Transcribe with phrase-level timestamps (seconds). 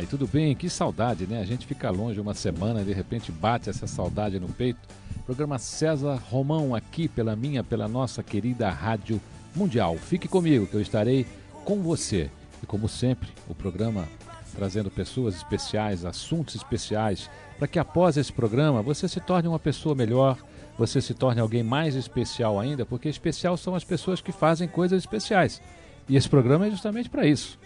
[0.00, 0.06] Vai?
[0.06, 0.54] Tudo bem?
[0.54, 1.42] Que saudade, né?
[1.42, 4.80] A gente fica longe uma semana e de repente bate essa saudade no peito.
[5.26, 9.20] Programa César Romão aqui pela minha, pela nossa querida Rádio
[9.54, 9.96] Mundial.
[9.98, 11.26] Fique comigo que eu estarei
[11.66, 12.30] com você.
[12.62, 14.08] E como sempre, o programa
[14.56, 17.28] trazendo pessoas especiais, assuntos especiais,
[17.58, 20.38] para que após esse programa você se torne uma pessoa melhor,
[20.78, 24.98] você se torne alguém mais especial ainda, porque especial são as pessoas que fazem coisas
[24.98, 25.60] especiais.
[26.08, 27.58] E esse programa é justamente para isso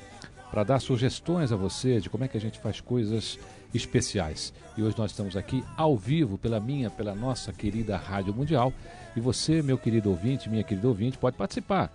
[0.54, 3.40] para dar sugestões a você de como é que a gente faz coisas
[3.74, 4.54] especiais.
[4.76, 8.72] E hoje nós estamos aqui ao vivo pela minha, pela nossa querida Rádio Mundial.
[9.16, 11.92] E você, meu querido ouvinte, minha querida ouvinte, pode participar.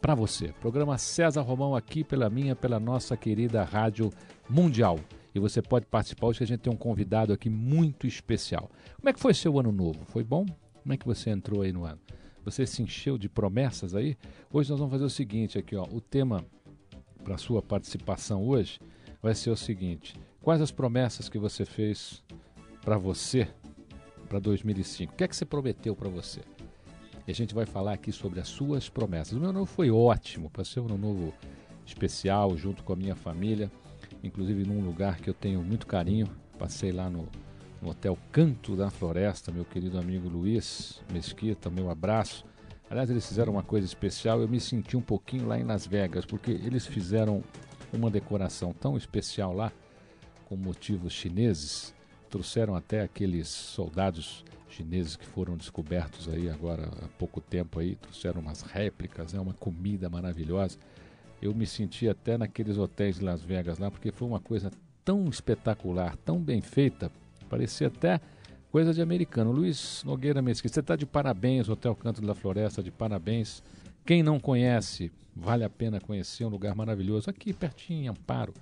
[0.00, 0.52] para você.
[0.60, 4.10] Programa César Romão aqui pela minha, pela nossa querida Rádio
[4.48, 5.00] Mundial.
[5.34, 8.70] E você pode participar hoje que a gente tem um convidado aqui muito especial.
[8.96, 10.04] Como é que foi seu ano novo?
[10.04, 10.46] Foi bom?
[10.84, 11.98] Como é que você entrou aí no ano?
[12.44, 14.18] Você se encheu de promessas aí?
[14.52, 15.84] Hoje nós vamos fazer o seguinte aqui, ó.
[15.90, 16.44] O tema
[17.24, 18.78] para sua participação hoje
[19.22, 22.22] vai ser o seguinte: quais as promessas que você fez
[22.82, 23.48] para você
[24.28, 25.14] para 2005?
[25.14, 26.42] O que é que você prometeu para você?
[27.26, 29.32] E a gente vai falar aqui sobre as suas promessas.
[29.32, 31.32] O meu novo foi ótimo, passei um novo
[31.86, 33.72] especial junto com a minha família,
[34.22, 36.28] inclusive num lugar que eu tenho muito carinho.
[36.58, 37.26] Passei lá no
[37.84, 42.42] no Hotel Canto da Floresta, meu querido amigo Luiz Mesquita, meu abraço.
[42.88, 46.24] Aliás, eles fizeram uma coisa especial, eu me senti um pouquinho lá em Las Vegas,
[46.24, 47.44] porque eles fizeram
[47.92, 49.70] uma decoração tão especial lá,
[50.46, 51.94] com motivos chineses,
[52.30, 58.40] trouxeram até aqueles soldados chineses que foram descobertos aí agora há pouco tempo aí, trouxeram
[58.40, 60.78] umas réplicas, é né, uma comida maravilhosa.
[61.40, 64.70] Eu me senti até naqueles hotéis de Las Vegas lá, porque foi uma coisa
[65.04, 67.12] tão espetacular, tão bem feita,
[67.54, 68.20] Parecia até
[68.68, 69.52] coisa de americano.
[69.52, 73.62] Luiz Nogueira Mesquita, você está de parabéns, Hotel Canto da Floresta, de parabéns.
[74.04, 77.30] Quem não conhece, vale a pena conhecer, um lugar maravilhoso.
[77.30, 78.52] Aqui pertinho, em Amparo.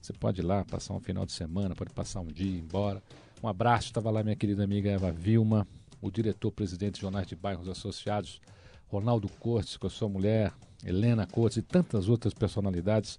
[0.00, 3.02] Você pode ir lá, passar um final de semana, pode passar um dia, ir embora.
[3.42, 5.66] Um abraço, estava lá minha querida amiga Eva Vilma,
[6.00, 8.40] o diretor-presidente de Jornais de Bairros Associados,
[8.86, 10.52] Ronaldo Cortes, com a sua mulher,
[10.84, 13.18] Helena Cortes e tantas outras personalidades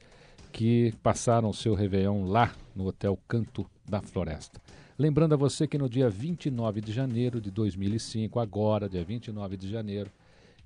[0.53, 4.61] que passaram o seu Réveillon lá no Hotel Canto da Floresta.
[4.99, 9.69] Lembrando a você que no dia 29 de janeiro de 2005, agora, dia 29 de
[9.69, 10.09] janeiro,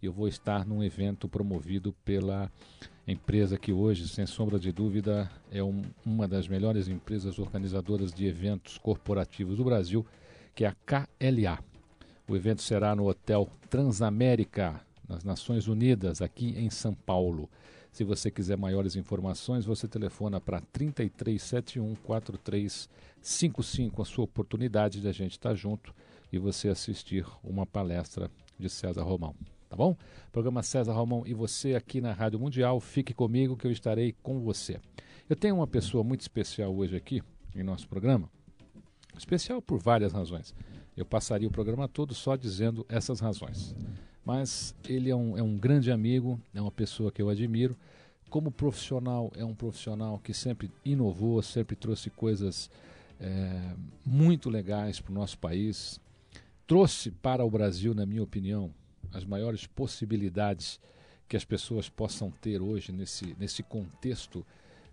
[0.01, 2.49] eu vou estar num evento promovido pela
[3.05, 8.25] empresa que hoje, sem sombra de dúvida, é um, uma das melhores empresas organizadoras de
[8.25, 10.05] eventos corporativos do Brasil,
[10.55, 11.59] que é a KLA.
[12.25, 14.79] O evento será no Hotel Transamérica,
[15.09, 17.49] nas Nações Unidas, aqui em São Paulo.
[17.91, 21.95] Se você quiser maiores informações, você telefona para 3371
[23.21, 25.93] 4355, a sua oportunidade de a gente estar junto
[26.33, 29.35] e você assistir uma palestra de César Romão.
[29.69, 29.95] Tá bom?
[30.31, 32.79] Programa César Romão e você aqui na Rádio Mundial.
[32.79, 34.79] Fique comigo que eu estarei com você.
[35.29, 37.21] Eu tenho uma pessoa muito especial hoje aqui
[37.55, 38.29] em nosso programa.
[39.15, 40.53] Especial por várias razões.
[40.97, 43.75] Eu passaria o programa todo só dizendo essas razões.
[44.25, 47.77] Mas ele é um, é um grande amigo, é uma pessoa que eu admiro.
[48.29, 52.69] Como profissional, é um profissional que sempre inovou, sempre trouxe coisas
[53.21, 53.75] é,
[54.05, 56.01] muito legais para o nosso país.
[56.65, 58.73] Trouxe para o Brasil, na minha opinião,
[59.13, 60.79] as maiores possibilidades
[61.27, 64.45] que as pessoas possam ter hoje nesse, nesse contexto.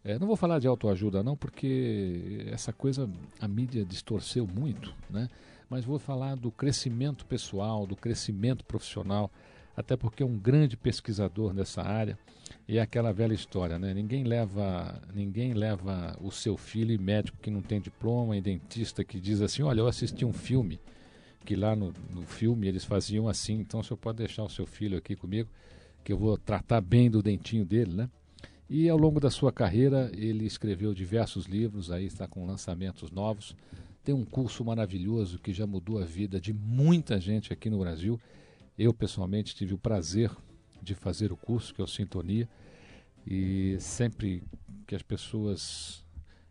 [0.05, 3.11] É, não vou falar de autoajuda, não, porque essa coisa
[3.41, 5.29] a mídia distorceu muito, né?
[5.69, 9.31] mas vou falar do crescimento pessoal, do crescimento profissional,
[9.79, 12.19] até porque é um grande pesquisador nessa área.
[12.67, 13.95] E é aquela velha história, né?
[13.95, 19.21] Ninguém leva, ninguém leva o seu filho médico que não tem diploma e dentista que
[19.21, 20.81] diz assim: "Olha, eu assisti um filme
[21.45, 24.67] que lá no, no filme eles faziam assim, então o senhor pode deixar o seu
[24.67, 25.49] filho aqui comigo,
[26.03, 28.11] que eu vou tratar bem do dentinho dele, né?"
[28.69, 33.55] E ao longo da sua carreira, ele escreveu diversos livros, aí está com lançamentos novos
[34.09, 38.19] tem um curso maravilhoso que já mudou a vida de muita gente aqui no Brasil.
[38.79, 40.31] Eu, pessoalmente, tive o prazer
[40.81, 42.49] de fazer o curso, que é o Sintonia,
[43.27, 44.43] e sempre
[44.87, 46.07] que as pessoas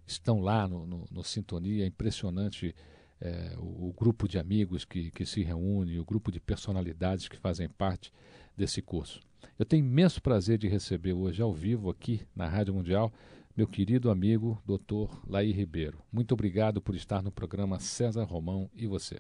[0.05, 2.75] estão lá no, no, no Sintonia, é impressionante
[3.19, 7.37] é, o, o, grupo de amigos que, que se reúne, o grupo de personalidades que
[7.37, 8.11] fazem parte
[8.55, 9.21] desse curso.
[9.57, 13.11] Eu tenho imenso prazer de receber hoje ao vivo aqui na Rádio Mundial
[13.57, 15.11] meu querido amigo Dr.
[15.27, 15.97] Laí Ribeiro.
[16.11, 19.19] Muito obrigado por estar no programa César Romão e você.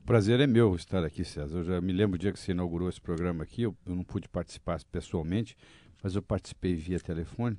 [0.00, 1.58] O prazer é meu estar aqui, César.
[1.58, 4.02] Eu já me lembro o dia que você inaugurou esse programa aqui, eu, eu não
[4.02, 5.56] pude participar pessoalmente,
[6.02, 7.56] mas eu participei via telefone.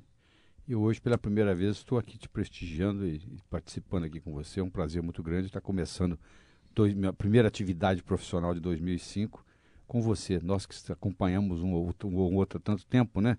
[0.66, 4.60] E hoje, pela primeira vez, estou aqui te prestigiando e, e, participando aqui com você.
[4.60, 6.18] É um prazer muito grande estar começando
[6.74, 9.44] dois, minha primeira atividade profissional de 2005
[9.86, 10.38] com você.
[10.40, 13.38] Nós que acompanhamos um ou outro, um ou outro há tanto tempo, né?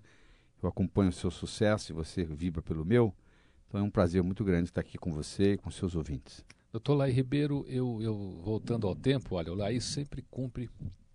[0.62, 3.14] Eu acompanho o seu sucesso e você vibra pelo meu.
[3.68, 6.44] Então é um prazer muito grande estar aqui com você e com seus ouvintes.
[6.74, 10.68] Doutor Laí Ribeiro, eu, eu voltando ao tempo, olha, o Laí sempre cumpre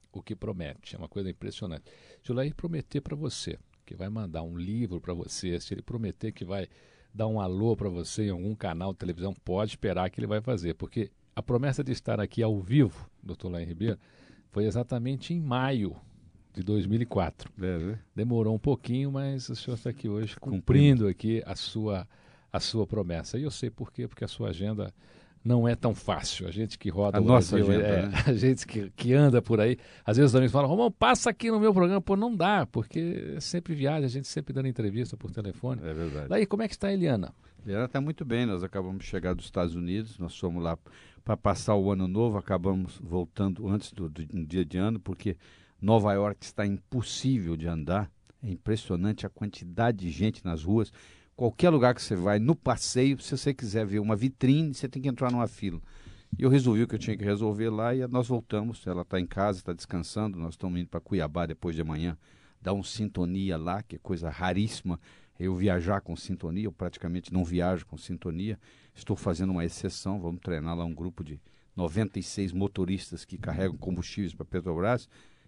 [0.09, 0.95] o que promete.
[0.95, 1.83] É uma coisa impressionante.
[2.23, 5.81] Se o Laí prometer para você que vai mandar um livro para você, se ele
[5.81, 6.69] prometer que vai
[7.13, 10.39] dar um alô para você em algum canal de televisão, pode esperar que ele vai
[10.39, 13.99] fazer, porque a promessa de estar aqui ao vivo, doutor Laí Ribeiro,
[14.51, 15.93] foi exatamente em maio
[16.53, 17.51] de 2004.
[17.61, 17.99] É, né?
[18.15, 22.07] Demorou um pouquinho, mas o senhor está aqui hoje cumprindo aqui a sua,
[22.49, 23.37] a sua promessa.
[23.37, 24.93] E eu sei por quê, porque a sua agenda
[25.49, 26.47] não é tão fácil.
[26.47, 28.17] A gente que roda a o nossa Brasil, agenda, é, né?
[28.27, 31.49] a gente que, que anda por aí, às vezes os amigos falam, Romão, passa aqui
[31.49, 31.99] no meu programa.
[31.99, 35.81] Pô, não dá, porque sempre viaja, a gente sempre dando entrevista por telefone.
[35.83, 36.29] É verdade.
[36.29, 37.33] Daí, como é que está a Eliana?
[37.65, 40.77] Eliana está muito bem, nós acabamos de chegar dos Estados Unidos, nós fomos lá
[41.25, 45.35] para passar o ano novo, acabamos voltando antes do, do, do dia de ano, porque
[45.81, 48.09] Nova York está impossível de andar.
[48.43, 50.93] É impressionante a quantidade de gente nas ruas.
[51.39, 55.01] Qualquer lugar que você vai, no passeio, se você quiser ver uma vitrine, você tem
[55.01, 55.81] que entrar numa fila.
[56.37, 58.85] E eu resolvi o que eu tinha que resolver lá e nós voltamos.
[58.85, 60.37] Ela está em casa, está descansando.
[60.37, 62.17] Nós estamos indo para Cuiabá depois de amanhã,
[62.61, 64.99] dar um sintonia lá, que é coisa raríssima.
[65.39, 68.59] Eu viajar com sintonia, eu praticamente não viajo com sintonia.
[68.93, 70.19] Estou fazendo uma exceção.
[70.19, 71.39] Vamos treinar lá um grupo de
[71.73, 75.07] 96 motoristas que carregam combustíveis para Petrobras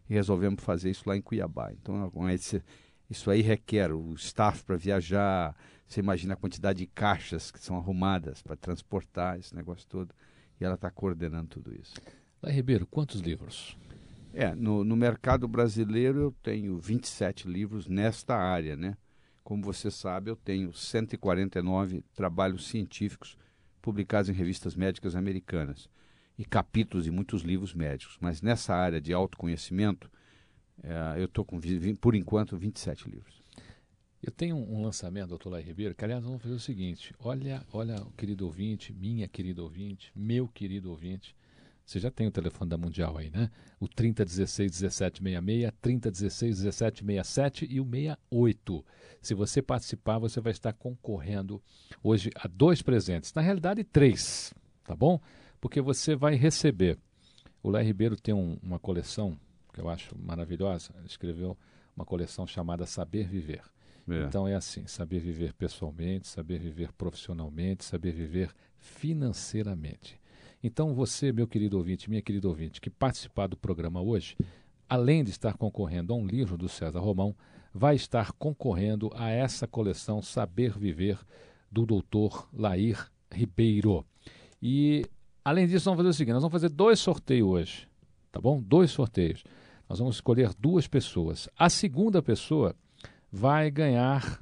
[0.09, 1.73] e resolvemos fazer isso lá em Cuiabá.
[1.73, 2.63] Então, esse,
[3.09, 5.53] isso aí requer o staff para viajar.
[5.91, 10.15] Você imagina a quantidade de caixas que são arrumadas para transportar esse negócio todo.
[10.57, 11.95] E ela está coordenando tudo isso.
[12.41, 13.77] Lá, Ribeiro, quantos livros?
[14.33, 18.95] É, no, no mercado brasileiro eu tenho 27 livros nesta área, né?
[19.43, 23.37] Como você sabe, eu tenho 149 trabalhos científicos
[23.81, 25.89] publicados em revistas médicas americanas
[26.37, 28.17] e capítulos de muitos livros médicos.
[28.21, 30.09] Mas nessa área de autoconhecimento,
[30.81, 31.59] é, eu estou com,
[31.99, 33.40] por enquanto, 27 livros.
[34.21, 38.05] Eu tenho um lançamento, doutor Lai Ribeiro, que aliás vamos fazer o seguinte: olha, olha,
[38.17, 41.35] querido ouvinte, minha querida ouvinte, meu querido ouvinte.
[41.83, 43.49] Você já tem o telefone da Mundial aí, né?
[43.79, 48.85] O 3016 1766, 3016 1767 e o 68.
[49.21, 51.61] Se você participar, você vai estar concorrendo
[52.03, 53.33] hoje a dois presentes.
[53.33, 54.53] Na realidade, três,
[54.85, 55.19] tá bom?
[55.61, 56.97] porque você vai receber.
[57.61, 59.37] O Léo Ribeiro tem um, uma coleção
[59.71, 60.91] que eu acho maravilhosa.
[60.97, 61.55] Ele escreveu
[61.95, 63.61] uma coleção chamada Saber Viver.
[64.09, 64.23] É.
[64.23, 70.19] Então é assim: saber viver pessoalmente, saber viver profissionalmente, saber viver financeiramente.
[70.63, 74.37] Então você, meu querido ouvinte, minha querida ouvinte, que participar do programa hoje,
[74.87, 77.35] além de estar concorrendo a um livro do César Romão,
[77.73, 81.19] vai estar concorrendo a essa coleção Saber Viver
[81.71, 84.05] do doutor Lair Ribeiro.
[84.61, 85.05] E
[85.43, 87.87] Além disso, vamos fazer o seguinte: nós vamos fazer dois sorteios hoje,
[88.31, 88.61] tá bom?
[88.61, 89.43] Dois sorteios.
[89.89, 91.49] Nós vamos escolher duas pessoas.
[91.57, 92.75] A segunda pessoa
[93.31, 94.41] vai ganhar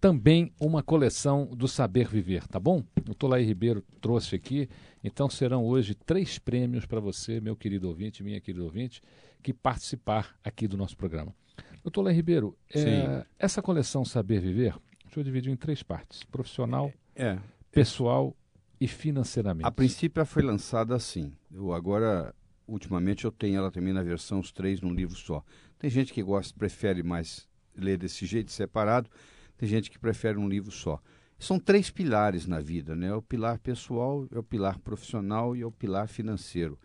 [0.00, 2.84] também uma coleção do Saber Viver, tá bom?
[3.08, 4.68] O Tolai Ribeiro trouxe aqui,
[5.02, 9.02] então serão hoje três prêmios para você, meu querido ouvinte, minha querida ouvinte,
[9.42, 11.34] que participar aqui do nosso programa.
[11.82, 16.92] Doutor Tolai Ribeiro, é, essa coleção Saber Viver, deixa eu dividir em três partes: profissional,
[17.14, 17.38] é.
[17.72, 18.36] pessoal
[18.80, 19.66] e financeiramente.
[19.66, 21.32] A princípio ela foi lançada assim.
[21.50, 22.34] Eu agora,
[22.68, 25.42] ultimamente, eu tenho ela também na versão os três num livro só.
[25.78, 29.10] Tem gente que gosta, prefere mais ler desse jeito, separado.
[29.56, 31.00] Tem gente que prefere um livro só.
[31.38, 33.14] São três pilares na vida, né?
[33.14, 36.78] O pilar pessoal, é o pilar profissional e é o pilar financeiro.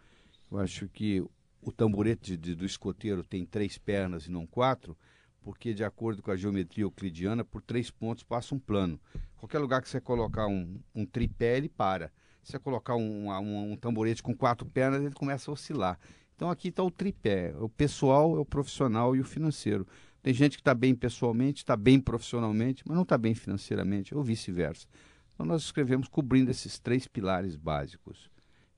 [0.51, 1.23] Eu acho que
[1.61, 4.97] o tamborete de, do escoteiro tem três pernas e não quatro,
[5.41, 8.99] porque de acordo com a geometria euclidiana, por três pontos passa um plano.
[9.37, 12.11] Qualquer lugar que você colocar um, um tripé, ele para.
[12.43, 15.99] Se você colocar um, um, um tamborete com quatro pernas, ele começa a oscilar.
[16.35, 19.87] Então aqui está o tripé, o pessoal, é o profissional e o financeiro.
[20.21, 24.23] Tem gente que está bem pessoalmente, está bem profissionalmente, mas não está bem financeiramente, ou
[24.23, 24.87] vice-versa.
[25.33, 28.29] Então nós escrevemos cobrindo esses três pilares básicos.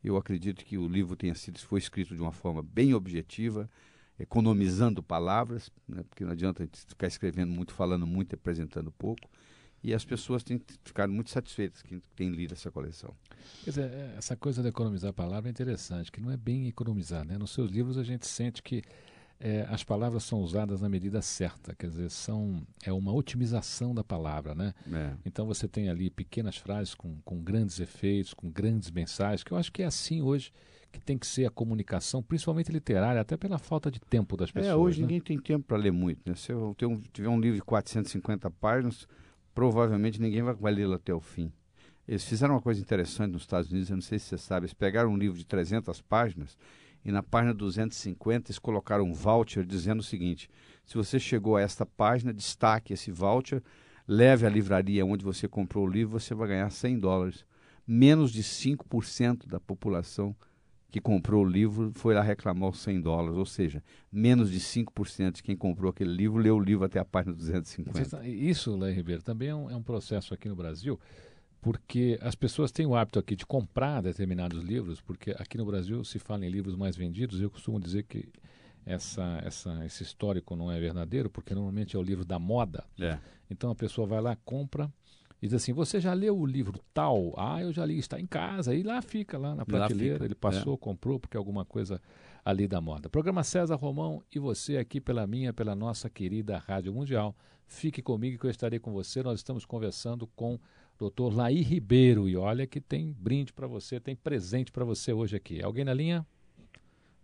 [0.03, 3.69] Eu acredito que o livro tenha sido foi escrito de uma forma bem objetiva,
[4.17, 9.29] economizando palavras, né, porque não adianta a ficar escrevendo muito, falando muito, apresentando pouco.
[9.83, 13.13] E as pessoas têm ficado muito satisfeitas que têm lido essa coleção.
[13.65, 17.25] Quer dizer, é, essa coisa de economizar palavra é interessante, que não é bem economizar.
[17.25, 17.37] Né?
[17.37, 18.81] Nos seus livros a gente sente que
[19.45, 24.01] é, as palavras são usadas na medida certa, quer dizer, são, é uma otimização da
[24.01, 24.73] palavra, né?
[24.89, 25.11] É.
[25.25, 29.57] Então você tem ali pequenas frases com, com grandes efeitos, com grandes mensagens, que eu
[29.57, 30.53] acho que é assim hoje
[30.93, 34.53] que tem que ser a comunicação, principalmente literária, até pela falta de tempo das é,
[34.53, 34.71] pessoas.
[34.71, 35.07] É, hoje né?
[35.07, 36.21] ninguém tem tempo para ler muito.
[36.25, 36.35] Né?
[36.35, 39.05] Se eu um, tiver um livro de 450 páginas,
[39.53, 41.51] provavelmente ninguém vai, vai lê-lo até o fim.
[42.07, 44.73] Eles fizeram uma coisa interessante nos Estados Unidos, eu não sei se você sabe, eles
[44.73, 46.57] pegaram um livro de 300 páginas
[47.05, 50.49] e na página 250 eles colocaram um voucher dizendo o seguinte:
[50.85, 53.61] se você chegou a esta página, destaque esse voucher,
[54.07, 57.45] leve à livraria onde você comprou o livro, você vai ganhar 100 dólares.
[57.85, 60.33] Menos de 5% da população
[60.89, 65.31] que comprou o livro foi lá reclamar os 100 dólares, ou seja, menos de 5%
[65.31, 68.27] de quem comprou aquele livro leu o livro até a página 250.
[68.27, 70.99] Isso, Léo Ribeiro, também é um, é um processo aqui no Brasil
[71.63, 76.03] porque as pessoas têm o hábito aqui de comprar determinados livros, porque aqui no Brasil
[76.03, 78.27] se fala em livros mais vendidos, eu costumo dizer que
[78.85, 82.83] essa, essa, esse histórico não é verdadeiro, porque normalmente é o livro da moda.
[82.99, 83.17] É.
[83.49, 84.91] Então a pessoa vai lá, compra
[85.41, 87.33] e diz assim: Você já leu o livro tal?
[87.37, 88.75] Ah, eu já li, está em casa.
[88.75, 90.19] E lá fica, lá na prateleira.
[90.19, 90.77] Lá Ele passou, é.
[90.77, 92.01] comprou, porque é alguma coisa
[92.43, 93.09] ali da moda.
[93.09, 97.33] Programa César Romão e você aqui pela minha, pela nossa querida Rádio Mundial.
[97.65, 99.23] Fique comigo que eu estarei com você.
[99.23, 100.59] Nós estamos conversando com
[100.97, 102.27] doutor Laí Ribeiro.
[102.27, 105.61] E olha que tem brinde para você, tem presente para você hoje aqui.
[105.63, 106.25] Alguém na linha?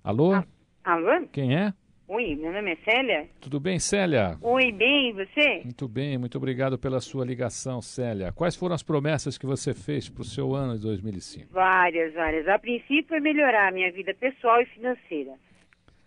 [0.03, 0.33] Alô?
[0.33, 0.45] Ah,
[0.83, 1.27] alô?
[1.31, 1.73] Quem é?
[2.07, 3.29] Oi, meu nome é Célia.
[3.39, 4.35] Tudo bem, Célia?
[4.41, 5.61] Oi, bem, e você?
[5.63, 8.31] Muito bem, muito obrigado pela sua ligação, Célia.
[8.31, 11.53] Quais foram as promessas que você fez para o seu ano de 2005?
[11.53, 12.47] Várias, várias.
[12.47, 15.35] A princípio é melhorar a minha vida pessoal e financeira,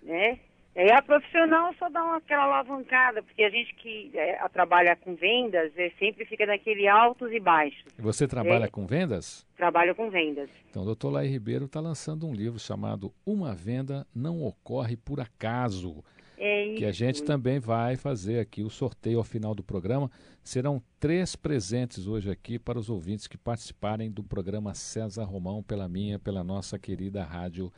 [0.02, 0.40] né?
[0.74, 4.96] E a profissional só dá uma, aquela alavancada, porque a gente que é, a, trabalha
[4.96, 7.84] com vendas é, sempre fica naquele altos e baixos.
[7.98, 9.46] Você trabalha é, com vendas?
[9.54, 10.48] Trabalho com vendas.
[10.70, 15.20] Então, o doutor Lai Ribeiro está lançando um livro chamado Uma Venda Não Ocorre Por
[15.20, 16.02] Acaso.
[16.38, 16.78] É isso.
[16.78, 20.10] Que a gente também vai fazer aqui o sorteio ao final do programa.
[20.42, 25.86] Serão três presentes hoje aqui para os ouvintes que participarem do programa César Romão, pela
[25.86, 27.70] minha, pela nossa querida rádio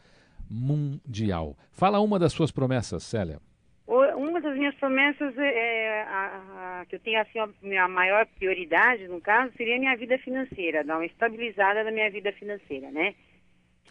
[0.51, 1.57] mundial.
[1.73, 3.39] Fala uma das suas promessas, Célia.
[3.87, 8.27] Uma das minhas promessas é, é a, a, que eu tenho assim a minha maior
[8.39, 12.91] prioridade no caso seria a minha vida financeira, dar uma estabilizada na minha vida financeira,
[12.91, 13.15] né?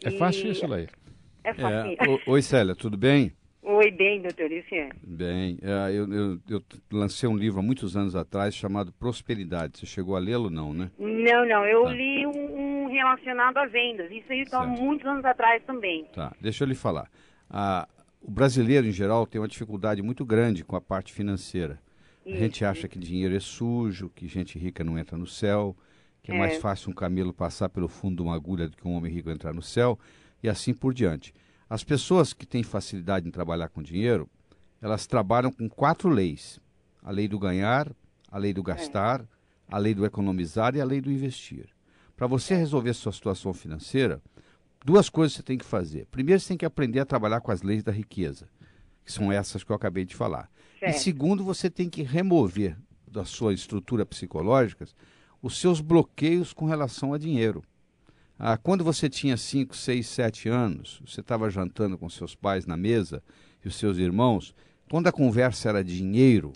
[0.03, 0.89] É fácil isso, Leia?
[1.43, 1.91] É fácil.
[1.91, 3.31] É, oi, Célia, tudo bem?
[3.65, 4.91] Oi, bem, doutor Luciano.
[5.01, 9.77] Bem, é, eu, eu, eu, lancei um livro há muitos anos atrás chamado Prosperidade.
[9.77, 10.91] Você chegou a lê-lo, não, né?
[10.99, 11.65] Não, não.
[11.65, 11.91] Eu tá.
[11.91, 14.09] li um, um, relacionado a vendas.
[14.11, 16.05] Isso aí está muitos anos atrás também.
[16.13, 17.09] Tá, deixa eu lhe falar.
[17.49, 17.87] Ah,
[18.21, 21.79] o brasileiro, em geral, tem uma dificuldade muito grande com a parte financeira.
[22.25, 22.35] Isso.
[22.35, 25.75] A gente acha que dinheiro é sujo, que gente rica não entra no céu,
[26.21, 28.87] que é, é mais fácil um camelo passar pelo fundo de uma agulha do que
[28.87, 29.99] um homem rico entrar no céu,
[30.41, 31.33] e assim por diante.
[31.69, 34.29] As pessoas que têm facilidade em trabalhar com dinheiro,
[34.81, 36.59] elas trabalham com quatro leis:
[37.01, 37.91] a lei do ganhar,
[38.31, 38.63] a lei do é.
[38.63, 39.25] gastar,
[39.67, 41.67] a lei do economizar e a lei do investir.
[42.15, 44.21] Para você resolver sua situação financeira,
[44.85, 46.05] duas coisas você tem que fazer.
[46.11, 48.47] Primeiro, você tem que aprender a trabalhar com as leis da riqueza,
[49.03, 50.49] que são essas que eu acabei de falar.
[50.79, 50.95] Certo.
[50.95, 52.77] E segundo, você tem que remover
[53.07, 54.87] da sua estrutura psicológica
[55.41, 57.63] os seus bloqueios com relação a dinheiro.
[58.39, 62.75] Ah, quando você tinha 5, 6, 7 anos, você estava jantando com seus pais na
[62.75, 63.21] mesa
[63.63, 64.55] e os seus irmãos,
[64.89, 66.51] quando a conversa era dinheiro,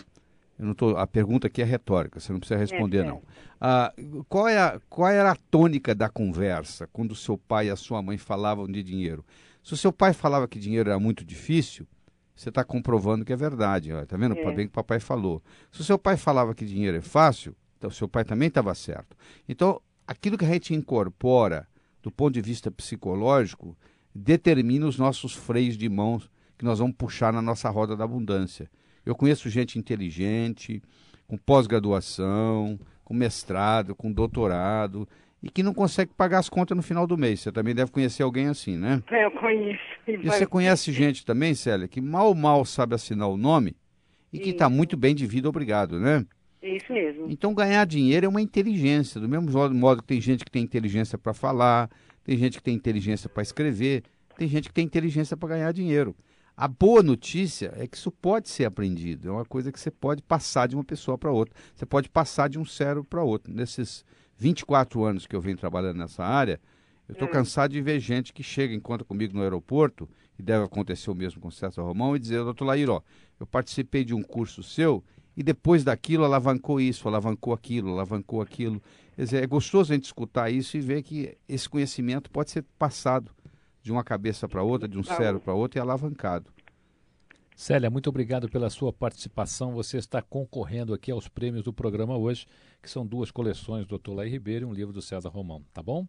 [0.74, 3.22] tô, a pergunta aqui é retórica, você não precisa responder, É, não.
[3.60, 3.92] Ah,
[4.28, 7.76] qual, é a, qual era a tônica da conversa quando o seu pai e a
[7.76, 9.24] sua mãe falavam de dinheiro?
[9.62, 11.86] Se o seu pai falava que dinheiro era muito difícil,
[12.34, 13.90] você está comprovando que é verdade.
[13.90, 14.36] Está vendo?
[14.36, 14.40] É.
[14.40, 14.54] É.
[14.54, 15.42] Bem que o papai falou.
[15.72, 18.74] Se o seu pai falava que dinheiro é fácil, então o seu pai também estava
[18.74, 19.16] certo.
[19.48, 21.68] Então, aquilo que a gente incorpora
[22.02, 23.76] do ponto de vista psicológico
[24.14, 28.70] determina os nossos freios de mãos que nós vamos puxar na nossa roda da abundância.
[29.08, 30.82] Eu conheço gente inteligente,
[31.26, 35.08] com pós-graduação, com mestrado, com doutorado,
[35.42, 37.40] e que não consegue pagar as contas no final do mês.
[37.40, 39.02] Você também deve conhecer alguém assim, né?
[39.10, 39.80] É, Eu conheço.
[40.06, 43.74] E você conhece gente também, Célia, que mal mal sabe assinar o nome
[44.30, 46.26] e que está muito bem de vida, obrigado, né?
[46.62, 47.30] Isso mesmo.
[47.30, 51.16] Então ganhar dinheiro é uma inteligência, do mesmo modo que tem gente que tem inteligência
[51.16, 51.88] para falar,
[52.24, 54.02] tem gente que tem inteligência para escrever,
[54.36, 56.14] tem gente que tem inteligência para ganhar dinheiro.
[56.60, 60.20] A boa notícia é que isso pode ser aprendido, é uma coisa que você pode
[60.20, 63.54] passar de uma pessoa para outra, você pode passar de um cérebro para outro.
[63.54, 64.04] Nesses
[64.36, 66.60] 24 anos que eu venho trabalhando nessa área,
[67.08, 71.08] eu estou cansado de ver gente que chega, encontra comigo no aeroporto, e deve acontecer
[71.12, 73.02] o mesmo com o César Romão, e dizer, doutor Laíro, ó,
[73.38, 75.04] eu participei de um curso seu
[75.36, 78.82] e depois daquilo alavancou isso, alavancou aquilo, alavancou aquilo.
[79.14, 82.64] Quer dizer, é gostoso a gente escutar isso e ver que esse conhecimento pode ser
[82.76, 83.30] passado
[83.88, 86.52] de uma cabeça para outra, de um cérebro para outro e alavancado.
[87.56, 89.72] Célia, muito obrigado pela sua participação.
[89.72, 92.46] Você está concorrendo aqui aos prêmios do programa hoje,
[92.82, 94.12] que são duas coleções do Dr.
[94.12, 96.06] Laí Ribeiro e um livro do César Romão, tá bom?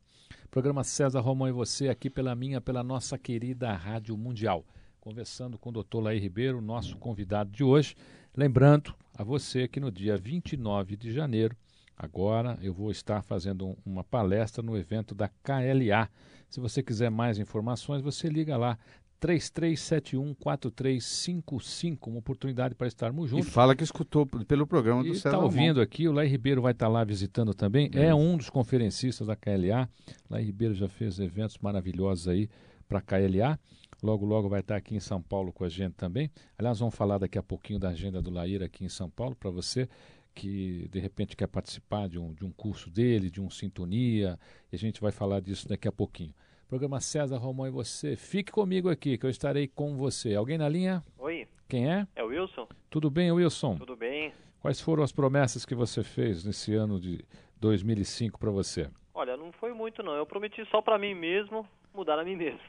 [0.51, 4.65] Programa César Romão e você aqui pela minha, pela nossa querida Rádio Mundial.
[4.99, 6.01] Conversando com o Dr.
[6.01, 7.95] Laí Ribeiro, nosso convidado de hoje.
[8.35, 11.55] Lembrando a você que no dia 29 de janeiro,
[11.97, 16.09] agora, eu vou estar fazendo um- uma palestra no evento da KLA.
[16.49, 18.77] Se você quiser mais informações, você liga lá
[19.21, 23.49] 33714355, uma oportunidade para estarmos E juntos.
[23.49, 26.71] fala que escutou pelo programa do E César está ouvindo aqui, o Lai Ribeiro vai
[26.71, 27.89] estar lá visitando também.
[27.93, 29.89] É um dos conferencistas da KLA.
[30.29, 32.49] Lai Ribeiro já fez eventos maravilhosos aí
[32.87, 33.59] para a KLA.
[34.01, 36.31] Logo, logo vai estar aqui em São Paulo com a gente também.
[36.57, 39.49] Aliás, vamos falar daqui a pouquinho da agenda do Laíra aqui em São Paulo para
[39.49, 39.89] você
[40.33, 44.39] que de repente quer participar de um, de um curso dele, de um Sintonia.
[44.71, 46.33] E a gente vai falar disso daqui a pouquinho.
[46.67, 48.15] Programa César Romão e você.
[48.15, 50.35] Fique comigo aqui que eu estarei com você.
[50.35, 51.03] Alguém na linha?
[51.17, 52.07] Oi, Quem é?
[52.15, 52.67] é o Wilson?
[52.89, 53.75] Tudo bem, Wilson?
[53.77, 54.31] Tudo bem?
[54.61, 57.25] Quais foram as promessas que você fez nesse ano de
[57.59, 58.89] 2005 para você?
[59.13, 60.13] Olha, não foi muito não.
[60.13, 62.59] Eu prometi só pra mim mesmo mudar a mim mesmo.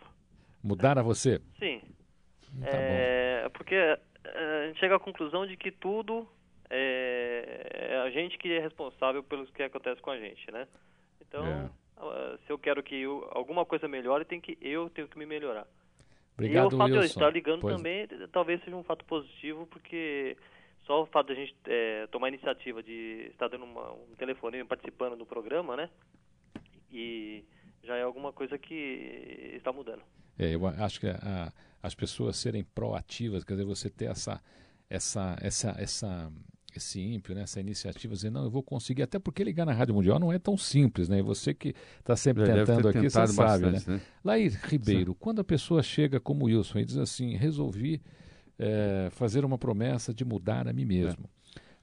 [0.63, 1.41] Mudar a você?
[1.59, 1.81] Sim.
[2.61, 6.27] Tá é, porque é, a gente chega à conclusão de que tudo
[6.71, 10.67] é, é a gente que é responsável pelo que acontece com a gente, né?
[11.21, 11.71] Então, É.
[11.99, 15.27] ah, se eu quero que eu- alguma coisa melhore, tem que eu tenho que me
[15.27, 15.67] melhorar.
[16.35, 17.21] Obrigado, e o fato de eu Wilson.
[17.21, 20.37] estar ligando Pois- também talvez seja um fato positivo, porque
[20.87, 24.15] só o fato de a gente é, tomar a iniciativa de estar dando uma, um
[24.17, 25.91] telefonema, participando do programa, né?
[26.91, 27.45] E
[27.83, 30.03] já é alguma coisa que está mudando.
[30.39, 31.53] É, eu acho que a-
[31.83, 34.43] as pessoas serem proativas, quer dizer, você ter essa,
[34.89, 36.33] essa, essa, essa,
[36.79, 39.95] esse ímpeto, né, essa iniciativa, dizer, não, eu vou conseguir, até porque ligar na Rádio
[39.95, 41.19] Mundial não é tão simples, né?
[41.19, 43.73] E você que está sempre ter tentando aqui, você tentado sabe, né?
[43.73, 44.01] bastante, né?
[44.25, 48.01] Laís Ribeiro, quando a pessoa chega como Wilson e diz assim, resolvi
[48.59, 51.29] eh, fazer uma promessa de mudar a mim mesmo.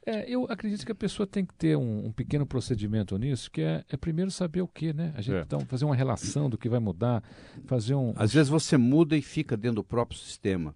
[0.06, 3.62] É, eu acredito que a pessoa tem que ter um, um pequeno procedimento nisso, que
[3.62, 5.12] é, é primeiro saber o que, né?
[5.18, 5.42] A gente É.
[5.42, 7.22] então, fazer uma relação do que vai mudar,
[7.66, 8.14] fazer um.
[8.16, 10.74] Às vezes você muda e fica dentro do próprio sistema.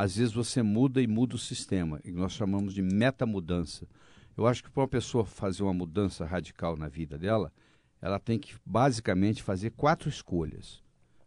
[0.00, 3.86] Às vezes você muda e muda o sistema, e nós chamamos de metamudança.
[4.34, 7.52] Eu acho que para uma pessoa fazer uma mudança radical na vida dela,
[8.00, 10.82] ela tem que basicamente fazer quatro escolhas.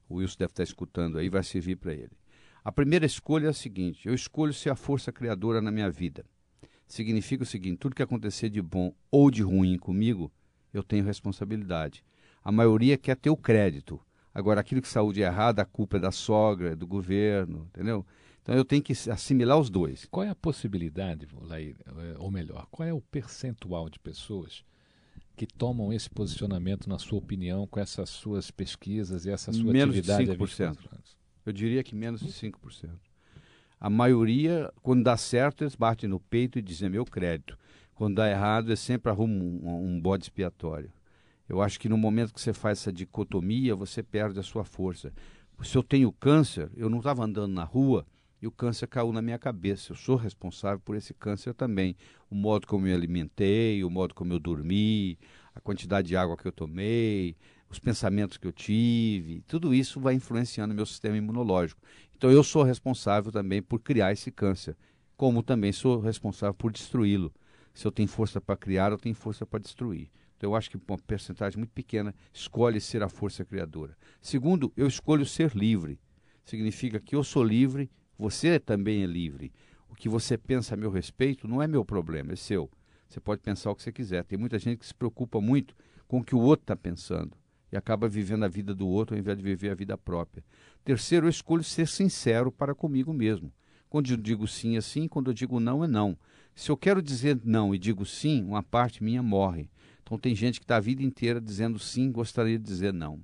[0.09, 2.17] O Wilson deve estar escutando aí, vai servir para ele.
[2.63, 6.25] A primeira escolha é a seguinte: eu escolho ser a força criadora na minha vida.
[6.87, 10.31] Significa o seguinte: tudo que acontecer de bom ou de ruim comigo,
[10.73, 12.03] eu tenho responsabilidade.
[12.43, 14.01] A maioria quer ter o crédito.
[14.33, 18.03] Agora, aquilo que saúde é errada, a culpa é da sogra, é do governo, entendeu?
[18.43, 20.05] Então eu tenho que assimilar os dois.
[20.11, 24.63] Qual é a possibilidade, Laís, eh, ou melhor, qual é o percentual de pessoas
[25.35, 29.95] que tomam esse posicionamento, na sua opinião, com essas suas pesquisas e essa sua Menos
[29.95, 30.37] de atividade há 5%.
[30.37, 31.17] 24 anos?
[31.45, 32.89] Eu diria que menos de 5%.
[33.79, 37.57] A maioria, quando dá certo, eles batem no peito e dizem meu crédito.
[37.95, 40.91] Quando dá errado, eles sempre arrumam um, um bode expiatório.
[41.47, 45.13] Eu acho que no momento que você faz essa dicotomia, você perde a sua força.
[45.63, 48.05] Se eu tenho câncer, eu não estava andando na rua
[48.43, 49.93] e o câncer caiu na minha cabeça.
[49.93, 51.95] Eu sou responsável por esse câncer também.
[52.29, 55.17] O modo como eu me alimentei, o modo como eu dormi,
[55.55, 57.37] a quantidade de água que eu tomei,
[57.69, 61.81] os pensamentos que eu tive, tudo isso vai influenciando meu sistema imunológico.
[62.17, 64.75] Então eu sou responsável também por criar esse câncer.
[65.15, 67.31] como também sou responsável por destruí-lo.
[67.73, 70.09] Se eu tenho força para criar, eu tenho força para destruir.
[70.35, 73.95] Então, eu acho que uma percentagem muito pequena escolhe ser a força criadora.
[74.21, 75.97] Segundo, eu escolho ser livre.
[76.43, 77.89] Significa que eu sou livre,
[78.23, 79.51] você também é livre.
[79.89, 82.71] O que você pensa a meu respeito não é meu problema, é seu.
[83.05, 84.23] Você pode pensar o que você quiser.
[84.23, 85.75] Tem muita gente que se preocupa muito
[86.07, 87.35] com o que o outro está pensando
[87.69, 90.41] e acaba vivendo a vida do outro ao invés de viver a vida própria.
[90.85, 93.51] Terceiro, eu escolho ser sincero para comigo mesmo.
[93.89, 96.17] Quando eu digo sim é sim, quando eu digo não é não.
[96.55, 99.69] Se eu quero dizer não e digo sim, uma parte minha morre.
[100.01, 103.19] Então tem gente que está a vida inteira dizendo sim, gostaria de dizer não.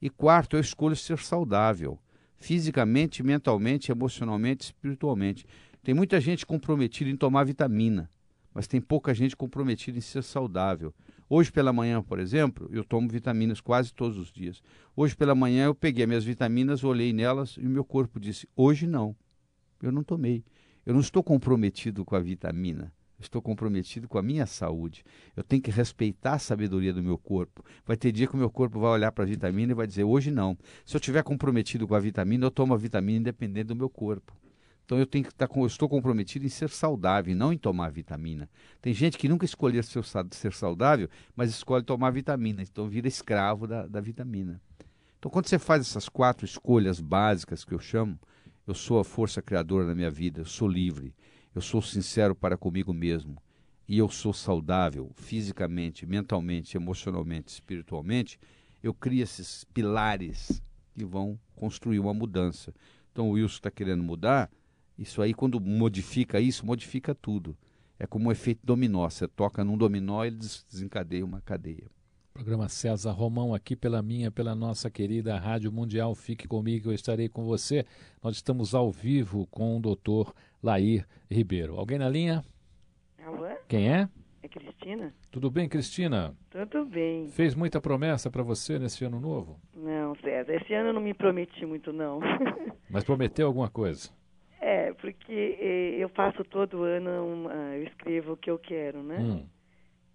[0.00, 1.98] E quarto, eu escolho ser saudável,
[2.38, 5.46] fisicamente, mentalmente, emocionalmente, espiritualmente.
[5.82, 8.10] Tem muita gente comprometida em tomar vitamina,
[8.52, 10.94] mas tem pouca gente comprometida em ser saudável.
[11.28, 14.62] Hoje pela manhã, por exemplo, eu tomo vitaminas quase todos os dias.
[14.94, 18.86] Hoje pela manhã eu peguei minhas vitaminas, olhei nelas e o meu corpo disse: hoje
[18.86, 19.14] não.
[19.82, 20.44] Eu não tomei.
[20.84, 22.92] Eu não estou comprometido com a vitamina.
[23.18, 25.04] Estou comprometido com a minha saúde.
[25.34, 27.64] Eu tenho que respeitar a sabedoria do meu corpo.
[27.84, 30.04] Vai ter dia que o meu corpo vai olhar para a vitamina e vai dizer:
[30.04, 30.56] hoje não.
[30.84, 34.32] Se eu estiver comprometido com a vitamina, eu tomo a vitamina independente do meu corpo.
[34.86, 37.90] Então eu tenho que estar com, eu estou comprometido em ser saudável, não em tomar
[37.90, 38.48] vitamina.
[38.80, 43.84] Tem gente que nunca escolheu ser saudável, mas escolhe tomar vitamina, então vira escravo da,
[43.84, 44.60] da vitamina.
[45.18, 48.16] Então quando você faz essas quatro escolhas básicas que eu chamo,
[48.64, 51.12] eu sou a força criadora da minha vida, eu sou livre,
[51.56, 53.42] eu sou sincero para comigo mesmo
[53.88, 58.38] e eu sou saudável fisicamente, mentalmente, emocionalmente, espiritualmente,
[58.82, 60.62] eu crio esses pilares
[60.94, 62.74] que vão construir uma mudança.
[63.10, 64.50] Então o Wilson está querendo mudar,
[64.98, 67.56] isso aí, quando modifica isso, modifica tudo.
[67.98, 69.08] É como um efeito dominó.
[69.08, 71.88] Você toca num dominó e desencadeia uma cadeia.
[72.34, 76.14] Programa César Romão aqui pela minha, pela nossa querida Rádio Mundial.
[76.14, 77.86] Fique comigo, eu estarei com você.
[78.22, 80.34] Nós estamos ao vivo com o doutor
[80.66, 81.78] Lair Ribeiro.
[81.78, 82.44] Alguém na linha?
[83.24, 83.46] Alô?
[83.68, 84.08] Quem é?
[84.42, 85.14] É Cristina?
[85.30, 86.34] Tudo bem, Cristina?
[86.50, 87.28] Tudo bem.
[87.28, 89.60] Fez muita promessa para você nesse ano novo?
[89.74, 92.18] Não, César, esse ano eu não me prometi muito, não.
[92.90, 94.10] Mas prometeu alguma coisa?
[94.60, 99.18] É, porque eh, eu faço todo ano, uma, eu escrevo o que eu quero, né?
[99.18, 99.46] Hum.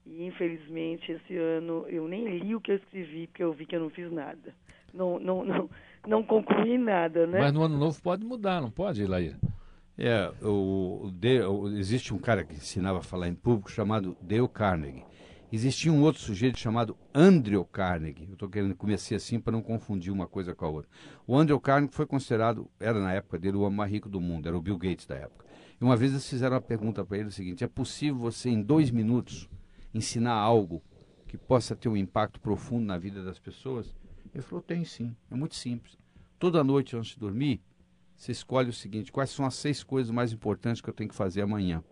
[0.05, 3.75] E infelizmente esse ano eu nem li o que eu escrevi, porque eu vi que
[3.75, 4.53] eu não fiz nada.
[4.93, 5.69] Não, não, não,
[6.05, 7.39] não concluí nada, né?
[7.39, 9.37] Mas no ano novo pode mudar, não pode, Ilair?
[10.03, 15.05] É, o, o, existe um cara que ensinava a falar em público chamado Dale Carnegie.
[15.51, 18.25] Existia um outro sujeito chamado Andrew Carnegie.
[18.27, 20.89] Eu estou querendo começar assim para não confundir uma coisa com a outra.
[21.27, 24.47] O Andrew Carnegie foi considerado, era na época dele, o homem mais rico do mundo,
[24.47, 25.45] era o Bill Gates da época.
[25.79, 28.63] E uma vez eles fizeram uma pergunta para ele o seguinte: é possível você, em
[28.63, 29.47] dois minutos,
[29.93, 30.81] ensinar algo
[31.27, 33.95] que possa ter um impacto profundo na vida das pessoas?
[34.33, 35.95] Ele falou: tem sim, é muito simples.
[36.39, 37.61] Toda noite antes de dormir,
[38.21, 41.15] você escolhe o seguinte: quais são as seis coisas mais importantes que eu tenho que
[41.15, 41.83] fazer amanhã?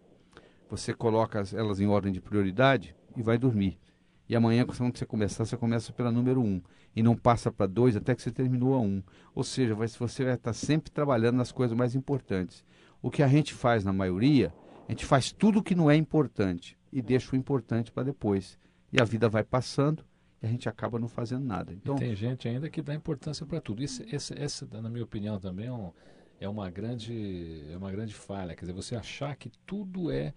[0.70, 3.80] Você coloca elas em ordem de prioridade e vai dormir.
[4.28, 6.62] E amanhã, quando você começar, você começa pela número um
[6.96, 9.02] e não passa para dois até que você terminou a um.
[9.34, 12.64] Ou seja, você vai estar sempre trabalhando nas coisas mais importantes.
[13.02, 14.54] O que a gente faz na maioria,
[14.88, 18.60] a gente faz tudo o que não é importante e deixa o importante para depois.
[18.94, 20.06] E a vida vai passando
[20.44, 21.74] e a gente acaba não fazendo nada.
[21.74, 23.84] Então, e tem gente ainda que dá importância para tudo.
[23.84, 25.92] Isso, essa, essa, na minha opinião, também é, um,
[26.40, 28.56] é, uma grande, é uma grande falha.
[28.56, 30.34] Quer dizer, você achar que tudo é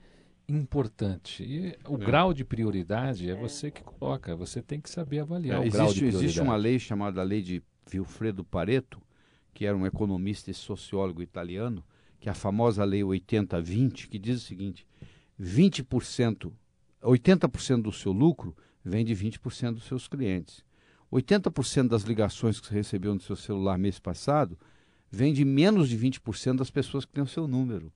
[0.49, 1.45] importante.
[1.45, 1.99] E o é.
[1.99, 5.77] grau de prioridade é você que coloca, você tem que saber avaliar é, o existe,
[5.77, 6.25] grau de prioridade.
[6.25, 9.01] Existe uma lei chamada Lei de Vilfredo Pareto,
[9.55, 11.85] que era um economista e sociólogo italiano,
[12.19, 14.87] que é a famosa Lei 80-20, que diz o seguinte:
[15.41, 16.53] 20%,
[17.03, 20.65] 80% do seu lucro vem de 20% dos seus clientes.
[21.13, 24.59] 80% das ligações que você recebeu no seu celular mês passado
[25.13, 27.93] vem de menos de 20% das pessoas que têm o seu número.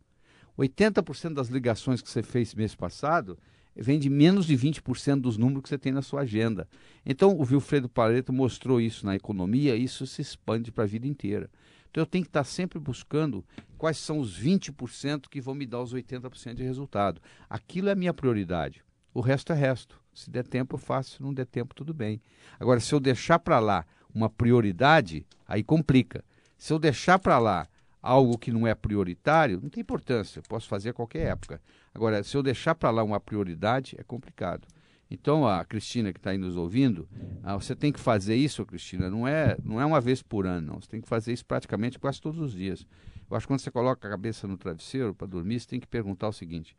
[0.59, 3.39] 80% das ligações que você fez mês passado
[3.75, 6.69] vem de menos de 20% dos números que você tem na sua agenda.
[7.05, 11.51] Então, o Wilfredo Pareto mostrou isso na economia, isso se expande para a vida inteira.
[11.91, 13.45] Então, eu tenho que estar sempre buscando
[13.79, 17.21] quais são os 20% que vão me dar os 80% de resultado.
[17.49, 18.83] Aquilo é a minha prioridade.
[19.13, 20.01] O resto é resto.
[20.13, 21.17] Se der tempo, eu faço.
[21.17, 22.21] Se não der tempo, tudo bem.
[22.61, 26.23] Agora, se eu deixar para lá uma prioridade, aí complica.
[26.57, 27.69] Se eu deixar para lá
[28.01, 31.61] algo que não é prioritário, não tem importância, eu posso fazer a qualquer época.
[31.95, 34.67] Agora, se eu deixar para lá uma prioridade, é complicado.
[35.11, 37.09] Então, a Cristina que está aí nos ouvindo,
[37.43, 40.73] ah, você tem que fazer isso, Cristina, não é, não é uma vez por ano,
[40.73, 40.81] não.
[40.81, 42.87] Você tem que fazer isso praticamente quase todos os dias.
[43.31, 45.87] Eu acho que quando você coloca a cabeça no travesseiro para dormir, você tem que
[45.87, 46.77] perguntar o seguinte: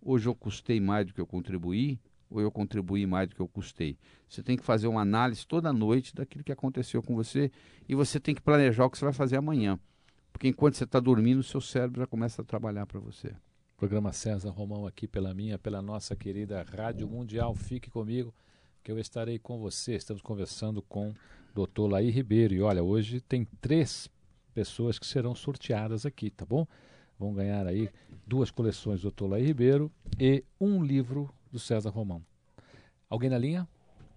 [0.00, 1.98] hoje eu custei mais do que eu contribuí
[2.34, 3.96] ou eu contribuí mais do que eu custei?
[4.28, 7.50] Você tem que fazer uma análise toda noite daquilo que aconteceu com você
[7.88, 9.78] e você tem que planejar o que você vai fazer amanhã.
[10.32, 13.32] Porque enquanto você está dormindo, o seu cérebro já começa a trabalhar para você.
[13.76, 17.54] Programa César Romão aqui pela minha, pela nossa querida Rádio Mundial.
[17.54, 18.34] Fique comigo
[18.82, 19.94] que eu estarei com você.
[19.94, 21.14] Estamos conversando com o
[21.54, 22.52] doutor Laí Ribeiro.
[22.52, 24.10] E olha, hoje tem três
[24.52, 26.66] pessoas que serão sorteadas aqui, tá bom?
[27.16, 27.88] Vão ganhar aí
[28.26, 32.20] duas coleções do doutor Laí Ribeiro e um livro do César Romão.
[33.08, 33.66] Alguém na linha?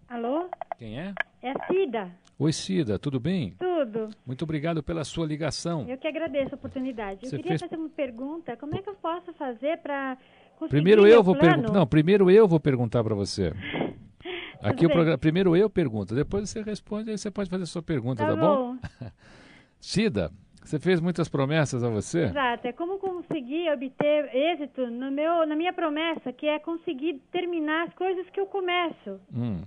[0.09, 0.49] Alô?
[0.79, 1.13] Quem é?
[1.43, 2.11] É a Cida.
[2.39, 3.51] Oi, Cida, tudo bem?
[3.59, 4.09] Tudo.
[4.25, 5.85] Muito obrigado pela sua ligação.
[5.87, 7.27] Eu que agradeço a oportunidade.
[7.29, 8.57] Você eu queria fez- fazer uma pergunta.
[8.57, 10.17] Como é que eu posso fazer para
[10.67, 11.71] Primeiro eu vou perguntar.
[11.71, 13.53] Não, primeiro eu vou perguntar para você.
[14.59, 17.83] Aqui o programa, primeiro eu pergunto, depois você responde, aí você pode fazer a sua
[17.83, 18.75] pergunta, Tá tá, bom?
[18.75, 18.77] bom.
[19.79, 20.31] Cida,
[20.67, 22.23] você fez muitas promessas a você?
[22.23, 22.67] Exato.
[22.67, 27.93] É como conseguir obter êxito no meu, na minha promessa, que é conseguir terminar as
[27.93, 29.19] coisas que eu começo.
[29.33, 29.61] Hum.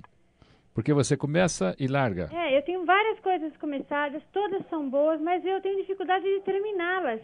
[0.75, 2.29] Porque você começa e larga.
[2.33, 7.21] É, eu tenho várias coisas começadas, todas são boas, mas eu tenho dificuldade de terminá-las.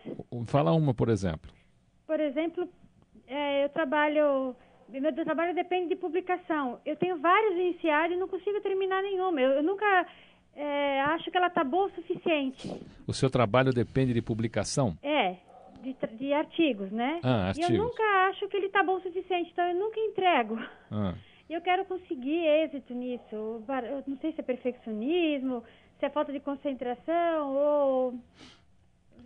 [0.47, 1.51] Fala uma, por exemplo.
[2.07, 2.69] Por exemplo,
[3.27, 4.57] é, eu trabalho.
[4.89, 6.81] Meu trabalho depende de publicação.
[6.85, 9.41] Eu tenho vários iniciados e não consigo terminar nenhuma.
[9.41, 10.07] Eu, eu nunca
[10.57, 12.69] é, acho que ela está boa o suficiente.
[13.07, 14.97] O seu trabalho depende de publicação?
[15.03, 15.37] É,
[15.83, 17.21] de, de artigos, né?
[17.23, 17.79] Ah, E eu artigos.
[17.79, 20.59] nunca acho que ele está bom o suficiente, então eu nunca entrego.
[20.91, 21.15] Ah.
[21.49, 23.25] Eu quero conseguir êxito nisso.
[23.33, 25.63] Eu não sei se é perfeccionismo,
[26.01, 28.15] se é falta de concentração ou.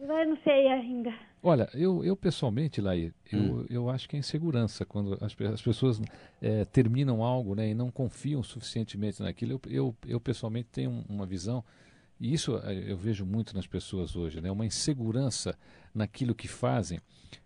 [0.01, 1.13] Eu não sei ainda.
[1.43, 3.67] Olha, eu, eu pessoalmente, Laí, eu, Hum.
[3.71, 5.99] eu acho que é insegurança quando as, as pessoas
[6.43, 9.53] eh, terminam algo né, e não confiam suficientemente naquilo.
[9.53, 11.65] Eu, eu, eu pessoalmente tenho um- uma visão,
[12.21, 15.57] e isso eh, eu vejo muito nas pessoas hoje, né, uma insegurança
[15.95, 17.01] naquilo que fazem,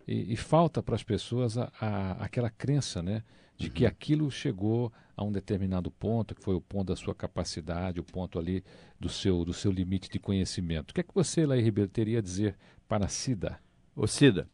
[0.09, 3.22] e, e falta para as pessoas a, a- aquela crença né,
[3.57, 8.00] de que aquilo chegou a um determinado ponto, que foi o ponto da sua capacidade,
[8.00, 8.64] o ponto ali
[8.98, 10.90] do seu, do seu limite de conhecimento.
[10.90, 12.57] O que é que você, Laí Ribeiro, teria a dizer
[12.88, 13.62] para a Cida?
[13.96, 14.50] Ô Cida,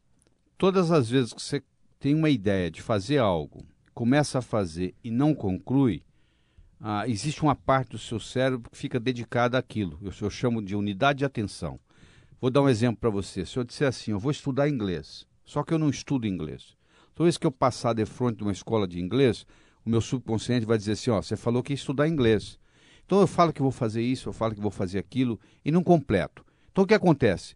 [0.59, 1.63] todas as vezes que você
[1.99, 6.03] tem uma ideia de fazer algo, começa a fazer e não conclui,
[6.79, 9.99] ah, existe uma parte do seu cérebro que fica dedicada àquilo.
[10.03, 11.81] Eu, eu chamo de unidade de atenção.
[12.39, 13.47] Vou dar um exemplo para você.
[13.47, 16.77] Se eu disser assim, eu vou estudar inglês, só que eu não estudo inglês.
[17.15, 19.47] Toda vez que eu passar de frente de uma escola de inglês,
[19.87, 22.59] o meu subconsciente vai dizer assim, ó, você falou que ia estudar inglês.
[23.07, 25.83] Então eu falo que vou fazer isso, eu falo que vou fazer aquilo e não
[25.83, 26.45] completo.
[26.71, 27.55] Então o que acontece?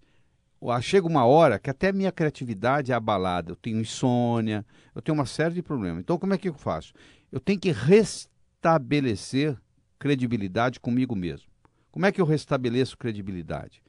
[0.80, 3.52] Chega uma hora que até minha criatividade é abalada.
[3.52, 6.00] Eu tenho insônia, eu tenho uma série de problemas.
[6.00, 6.94] Então, como é que eu faço?
[7.30, 9.58] Eu tenho que restabelecer
[9.98, 11.48] credibilidade comigo mesmo.
[11.90, 13.82] Como é que eu restabeleço credibilidade?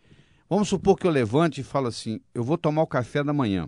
[0.49, 3.67] Vamos supor que eu levante e falo assim: eu vou tomar o café da manhã.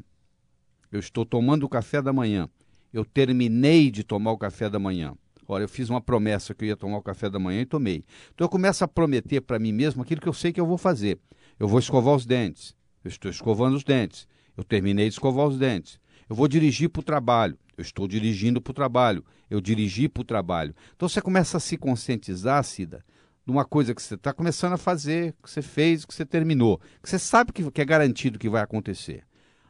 [0.91, 2.49] Eu estou tomando o café da manhã.
[2.93, 5.15] Eu terminei de tomar o café da manhã.
[5.47, 8.03] Olha, eu fiz uma promessa que eu ia tomar o café da manhã e tomei.
[8.33, 10.77] Então eu começo a prometer para mim mesmo aquilo que eu sei que eu vou
[10.77, 11.19] fazer.
[11.59, 12.76] Eu vou escovar os dentes.
[13.07, 14.27] Eu estou escovando os dentes.
[14.57, 15.97] Eu terminei de escovar os dentes.
[16.29, 17.57] Eu vou dirigir para o trabalho.
[17.77, 19.23] Eu estou dirigindo para o trabalho.
[19.49, 20.75] Eu dirigi para o trabalho.
[20.93, 23.05] Então você começa a se conscientizar, Cida,
[23.45, 26.81] de uma coisa que você está começando a fazer, que você fez, que você terminou,
[27.01, 29.23] que você sabe que, que é garantido que vai acontecer.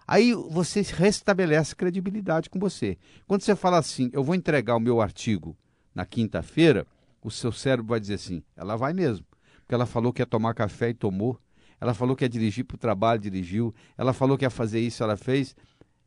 [0.07, 2.97] Aí você restabelece credibilidade com você.
[3.27, 5.55] Quando você fala assim, eu vou entregar o meu artigo
[5.93, 6.87] na quinta-feira,
[7.21, 9.27] o seu cérebro vai dizer assim, ela vai mesmo.
[9.59, 11.39] Porque ela falou que ia tomar café e tomou.
[11.79, 13.73] Ela falou que ia dirigir para o trabalho, dirigiu.
[13.97, 15.55] Ela falou que ia fazer isso, ela fez.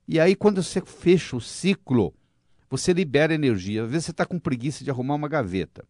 [0.06, 2.12] E aí, quando você fecha o ciclo,
[2.68, 3.84] você libera energia.
[3.84, 5.84] Às vezes você está com preguiça de arrumar uma gaveta.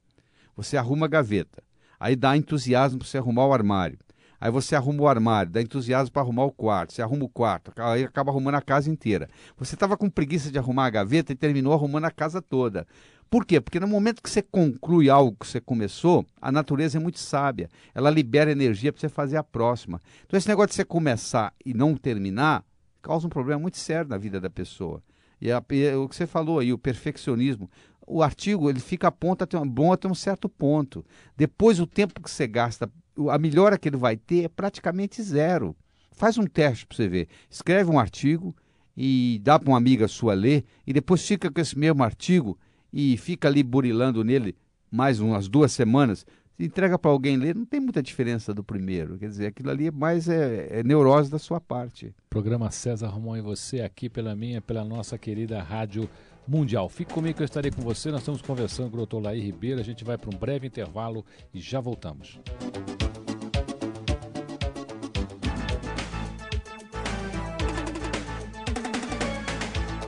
[0.57, 1.62] Você arruma a gaveta.
[1.99, 3.99] Aí dá entusiasmo para você arrumar o armário.
[4.40, 6.95] Aí você arruma o armário, dá entusiasmo para arrumar o quarto.
[6.95, 9.29] Você arruma o quarto, aí acaba arrumando a casa inteira.
[9.59, 12.87] Você estava com preguiça de arrumar a gaveta e terminou arrumando a casa toda.
[13.31, 13.61] Por quê?
[13.61, 17.69] Porque no momento que você conclui algo que você começou, a natureza é muito sábia.
[17.95, 20.01] Ela libera energia para você fazer a próxima.
[20.27, 22.64] Então, esse negócio de você começar e não terminar
[23.01, 25.01] causa um problema muito sério na vida da pessoa.
[25.40, 27.71] E, a- e o que você falou aí, o perfeccionismo.
[28.05, 31.05] O artigo ele fica a ponta até um, bom até um certo ponto.
[31.37, 32.90] Depois, o tempo que você gasta,
[33.31, 35.77] a melhora que ele vai ter é praticamente zero.
[36.11, 37.29] Faz um teste para você ver.
[37.49, 38.55] Escreve um artigo
[38.97, 42.59] e dá para uma amiga sua ler, e depois fica com esse mesmo artigo
[42.92, 44.57] e fica ali burilando nele
[44.90, 46.26] mais umas duas semanas.
[46.59, 49.16] Entrega para alguém ler, não tem muita diferença do primeiro.
[49.16, 52.14] Quer dizer, aquilo ali é mais é, é neurose da sua parte.
[52.29, 56.09] Programa César Romão e você aqui pela minha, pela nossa querida Rádio
[56.46, 56.88] Mundial.
[56.88, 58.11] Fique comigo que eu estarei com você.
[58.11, 59.81] Nós estamos conversando com o doutor Laí Ribeiro.
[59.81, 61.24] A gente vai para um breve intervalo
[61.55, 62.38] e já voltamos.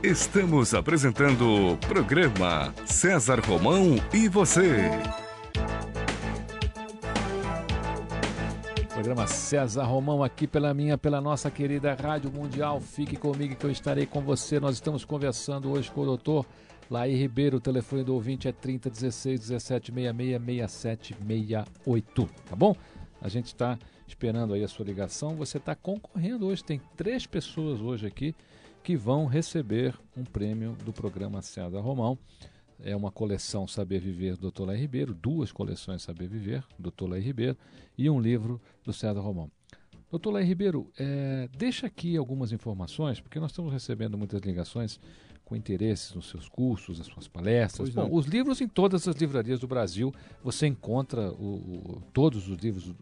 [0.03, 4.89] Estamos apresentando o programa César Romão e você.
[8.89, 12.81] Programa César Romão aqui pela minha, pela nossa querida Rádio Mundial.
[12.81, 14.59] Fique comigo que eu estarei com você.
[14.59, 16.45] Nós estamos conversando hoje com o doutor
[16.91, 17.55] Laí Ribeiro.
[17.55, 22.29] O telefone do ouvinte é 30 16 17 66 67 68.
[22.49, 22.75] Tá bom?
[23.21, 25.37] A gente está esperando aí a sua ligação.
[25.37, 26.61] Você está concorrendo hoje.
[26.61, 28.35] Tem três pessoas hoje aqui
[28.83, 32.19] que vão receber um prêmio do programa César Romão
[32.83, 34.63] é uma coleção Saber Viver do Dr.
[34.63, 37.07] Lai Ribeiro, duas coleções Saber Viver do Dr.
[37.07, 37.57] Lai Ribeiro
[37.97, 39.49] e um livro do César Romão.
[40.11, 44.99] Doutor Lai Ribeiro, é, deixa aqui algumas informações, porque nós estamos recebendo muitas ligações
[45.45, 47.89] com interesses nos seus cursos, nas suas palestras.
[47.89, 51.55] Bom, os livros em todas as livrarias do Brasil, você encontra o,
[51.95, 52.95] o, todos os livros do.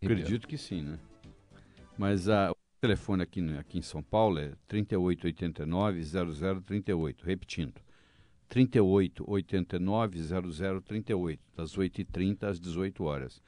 [0.00, 0.98] Acredito que sim, né?
[1.98, 7.74] Mas a, telefone aqui, aqui em São Paulo é 3889-0038, repetindo,
[8.48, 13.42] 38 89 00 38, das 8h30 às 18 horas.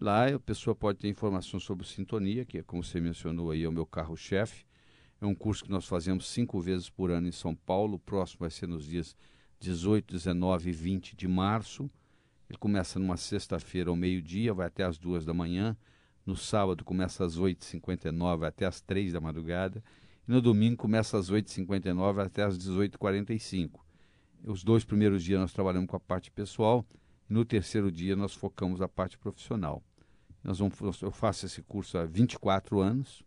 [0.00, 3.68] Lá a pessoa pode ter informação sobre sintonia, que é como você mencionou aí, é
[3.68, 4.64] o meu carro-chefe.
[5.20, 7.96] É um curso que nós fazemos cinco vezes por ano em São Paulo.
[7.96, 9.16] O próximo vai ser nos dias
[9.58, 11.90] 18, 19 e 20 de março.
[12.48, 15.76] Ele começa numa sexta-feira ao meio-dia, vai até às duas da manhã.
[16.28, 19.82] No sábado começa às 8h59 até às 3 da madrugada.
[20.28, 23.80] E no domingo começa às 8h59 até às 18h45.
[24.44, 26.86] Os dois primeiros dias nós trabalhamos com a parte pessoal
[27.30, 29.82] e no terceiro dia nós focamos a parte profissional.
[30.44, 33.24] Nós vamos, eu faço esse curso há 24 anos.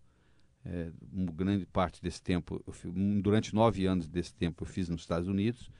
[0.64, 5.02] É, uma grande parte desse tempo, fiz, durante nove anos desse tempo eu fiz nos
[5.02, 5.72] Estados Unidos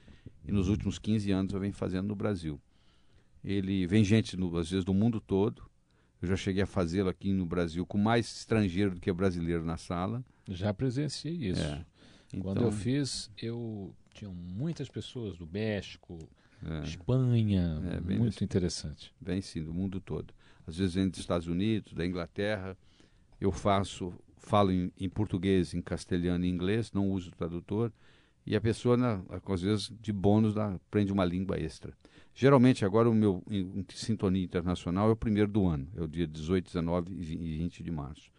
[0.44, 2.60] e nos últimos 15 anos eu venho fazendo no Brasil.
[3.44, 5.70] Ele vem gente, no, às vezes, do mundo todo.
[6.22, 9.76] Eu já cheguei a fazê-lo aqui no Brasil com mais estrangeiro do que brasileiro na
[9.76, 10.24] sala.
[10.48, 11.60] Já presenciei isso.
[11.60, 11.84] É.
[12.28, 16.16] Então, Quando eu fiz, eu tinham muitas pessoas do México,
[16.64, 19.12] é, Espanha, é, muito interessante.
[19.20, 20.32] Vem sim, do mundo todo.
[20.64, 22.76] Às vezes vem dos Estados Unidos, da Inglaterra.
[23.40, 27.92] Eu faço, falo em, em português, em castelhano e inglês, não uso tradutor.
[28.46, 31.92] E a pessoa, na, às vezes, de bônus, aprende uma língua extra.
[32.34, 36.26] Geralmente, agora, o meu em, Sintonia Internacional é o primeiro do ano, é o dia
[36.26, 38.30] 18, 19 e 20 de março.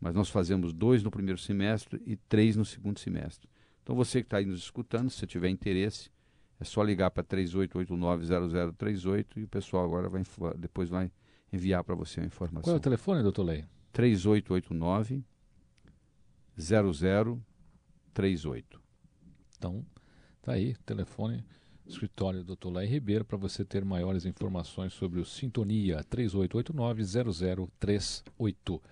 [0.00, 3.48] Mas nós fazemos dois no primeiro semestre e três no segundo semestre.
[3.82, 6.10] Então você que está aí nos escutando, se tiver interesse,
[6.58, 10.22] é só ligar para 3889-0038 e o pessoal agora vai
[10.56, 11.12] depois vai
[11.52, 12.62] enviar para você a informação.
[12.62, 13.64] Qual é o telefone, doutor Lei?
[13.92, 15.22] 3889
[16.58, 18.80] 0038.
[19.56, 19.84] Então,
[20.42, 21.44] tá aí, telefone
[21.90, 22.72] escritório do Dr.
[22.72, 27.02] Lai Ribeiro para você ter maiores informações sobre o Sintonia 3889
[27.78, 28.82] 0038.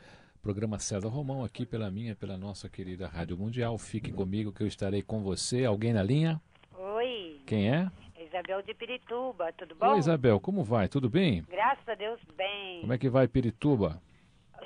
[0.42, 3.78] Programa César Romão aqui pela minha, pela nossa querida Rádio Mundial.
[3.78, 5.64] Fique comigo que eu estarei com você.
[5.64, 6.40] Alguém na linha?
[6.76, 7.40] Oi.
[7.46, 7.90] Quem é?
[8.18, 9.92] Isabel de Pirituba, tudo bom?
[9.92, 10.88] Oi, Isabel, como vai?
[10.88, 11.44] Tudo bem?
[11.48, 12.80] Graças a Deus, bem.
[12.80, 14.02] Como é que vai Pirituba?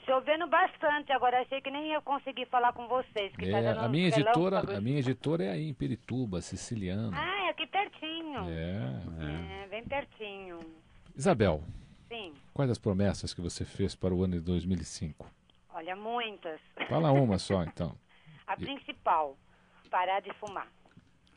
[0.05, 3.35] Chovendo bastante, agora achei que nem ia conseguir falar com vocês.
[3.37, 7.17] Que tá é, tá a minha editora, a minha editora é aí em Pirituba, siciliano.
[7.17, 8.41] Ah, é aqui pertinho.
[8.49, 9.63] É, é.
[9.63, 10.59] É, bem pertinho.
[11.17, 11.63] Isabel.
[12.09, 12.35] Sim.
[12.53, 15.25] Quais as promessas que você fez para o ano de 2005?
[15.73, 16.61] Olha, muitas.
[16.89, 17.97] Fala uma só, então.
[18.47, 19.37] A principal,
[19.89, 20.69] parar de fumar.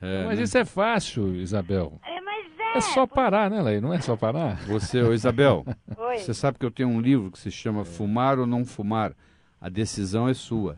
[0.02, 0.44] É, mas né?
[0.44, 2.00] isso é fácil, Isabel.
[2.06, 2.78] É, mas é.
[2.78, 3.80] É só parar, né, Lei?
[3.80, 4.58] Não é só parar?
[4.68, 5.66] Você, ô Isabel,
[5.98, 6.18] Oi.
[6.18, 9.14] você sabe que eu tenho um livro que se chama Fumar ou Não Fumar.
[9.60, 10.78] A decisão é sua.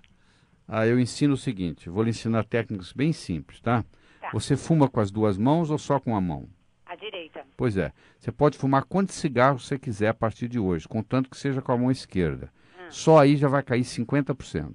[0.67, 3.83] Aí eu ensino o seguinte, vou lhe ensinar técnicas bem simples, tá?
[4.19, 4.29] Tá.
[4.33, 6.47] Você fuma com as duas mãos ou só com a mão?
[6.85, 7.41] A direita.
[7.55, 7.91] Pois é.
[8.19, 11.71] Você pode fumar quantos cigarros você quiser a partir de hoje, contanto que seja com
[11.71, 12.51] a mão esquerda.
[12.89, 14.73] Só aí já vai cair 50%.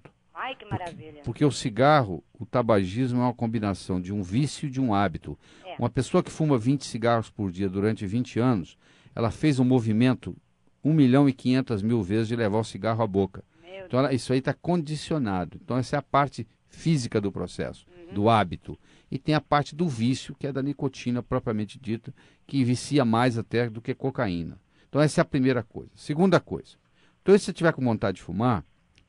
[0.52, 1.22] Ai, que maravilha.
[1.24, 5.38] Porque, o cigarro, o tabagismo é uma combinação de um vício e de um hábito.
[5.64, 5.76] É.
[5.78, 8.76] Uma pessoa que fuma 20 cigarros por dia durante 20 anos,
[9.14, 10.36] ela fez um movimento
[10.84, 13.44] 1 milhão e 500 mil vezes de levar o cigarro à boca.
[13.62, 15.58] Meu então, ela, isso aí está condicionado.
[15.62, 18.14] Então, essa é a parte física do processo, Uhum.
[18.14, 18.78] do hábito.
[19.10, 22.12] E tem a parte do vício, que é da nicotina propriamente dita,
[22.46, 24.58] que vicia mais até do que cocaína.
[24.88, 25.90] Então, essa é a primeira coisa.
[25.94, 26.76] Segunda coisa.
[27.22, 28.64] Então, se você tiver com vontade de fumar,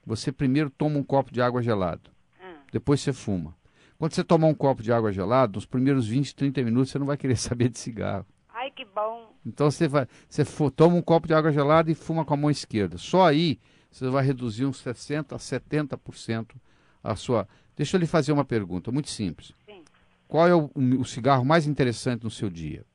[0.06, 2.02] você primeiro toma um copo de água gelada.
[2.42, 2.56] Ah.
[2.72, 3.56] Depois você fuma.
[3.98, 7.06] Quando você tomar um copo de água gelada, nos primeiros 20, 30 minutos você não
[7.06, 8.26] vai querer saber de cigarro.
[8.54, 9.34] Ai, que bom.
[9.46, 12.38] Então você vai, você for, toma um copo de água gelada e fuma com a
[12.38, 12.98] mão esquerda.
[12.98, 13.60] Só aí
[13.92, 16.56] você vai reduzir uns 60 a 70%
[17.04, 17.48] a sua.
[17.76, 19.54] Deixa eu lhe fazer uma pergunta muito simples.
[19.66, 19.84] Sim.
[20.28, 22.86] Qual é o, o cigarro mais interessante no seu dia?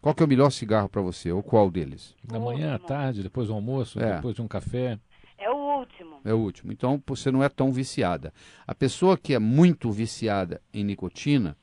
[0.00, 1.30] Qual que é o melhor cigarro para você?
[1.30, 2.14] Ou qual deles?
[2.24, 4.16] Da manhã, à tarde, depois do almoço, É.
[4.16, 4.98] depois de um café.
[5.82, 6.20] É o último.
[6.26, 6.72] É o último.
[6.72, 8.32] Então você não é tão viciada.
[8.66, 11.56] A pessoa que é muito viciada em nicotina,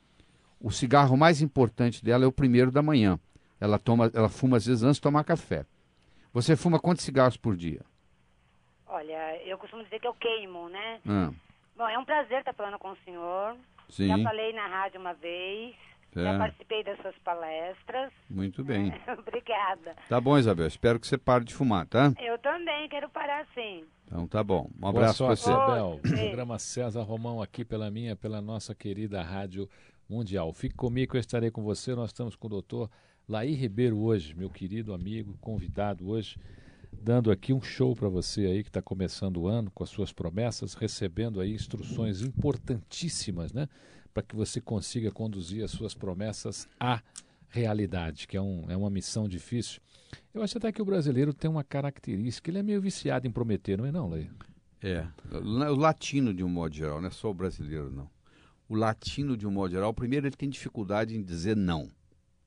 [0.59, 3.19] o cigarro mais importante dela é o primeiro da manhã.
[3.59, 5.65] Ela toma, ela fuma às vezes antes de tomar café.
[6.33, 7.81] Você fuma quantos cigarros por dia?
[8.87, 10.99] Olha, eu costumo dizer que eu queimo, né?
[11.07, 11.31] Ah,
[11.75, 13.55] Bom, é um prazer estar falando com o senhor.
[13.89, 15.75] sim, Já falei na rádio uma vez.
[16.15, 18.11] Já é, participei das suas palestras.
[18.29, 18.93] muito bem.
[19.17, 19.95] Obrigada.
[20.07, 22.13] Tá bom, Isabel, espero que você pare de fumar, tá?
[22.19, 23.83] Eu também quero parar sim.
[24.05, 24.69] Então tá bom.
[24.75, 25.51] Um Boa abraço sorte, você.
[25.51, 25.99] Isabel.
[26.01, 29.69] Programa César Romão aqui pela minha, pela nossa querida Rádio
[30.09, 30.51] Mundial.
[30.51, 31.93] Fique comigo, eu estarei com você.
[31.93, 32.89] Nós estamos com o doutor
[33.27, 36.35] Laí Ribeiro hoje, meu querido amigo, convidado hoje,
[36.91, 40.11] dando aqui um show para você aí que está começando o ano com as suas
[40.11, 43.69] promessas, recebendo aí instruções importantíssimas, né?
[44.13, 47.01] Para que você consiga conduzir as suas promessas à
[47.49, 49.81] realidade, que é, um, é uma missão difícil.
[50.33, 53.77] Eu acho até que o brasileiro tem uma característica, ele é meio viciado em prometer,
[53.77, 54.29] não é não, Laí?
[54.81, 58.09] É, o latino de um modo geral, não é só o brasileiro não.
[58.67, 61.89] O latino de um modo geral, primeiro ele tem dificuldade em dizer não.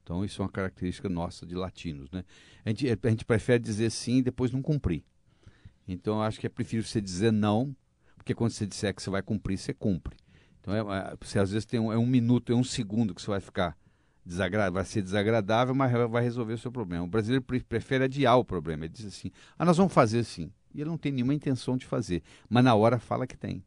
[0.03, 2.25] Então isso é uma característica nossa de latinos, né?
[2.65, 5.05] A gente, a gente prefere dizer sim e depois não cumprir.
[5.87, 7.75] Então eu acho que é preferível você dizer não,
[8.17, 10.17] porque quando você disser que você vai cumprir, você cumpre.
[10.63, 10.79] Então é,
[11.13, 13.41] é- você às vezes tem um, é um minuto, é um segundo que você vai
[13.41, 13.77] ficar
[14.25, 17.05] desagradável, vai ser desagradável, mas vai resolver o seu problema.
[17.05, 18.85] O brasileiro pre- prefere adiar o problema.
[18.87, 20.51] Ele diz assim: ah, nós vamos fazer sim.
[20.75, 23.63] E ele não tem nenhuma intenção de fazer, mas na hora fala que tem.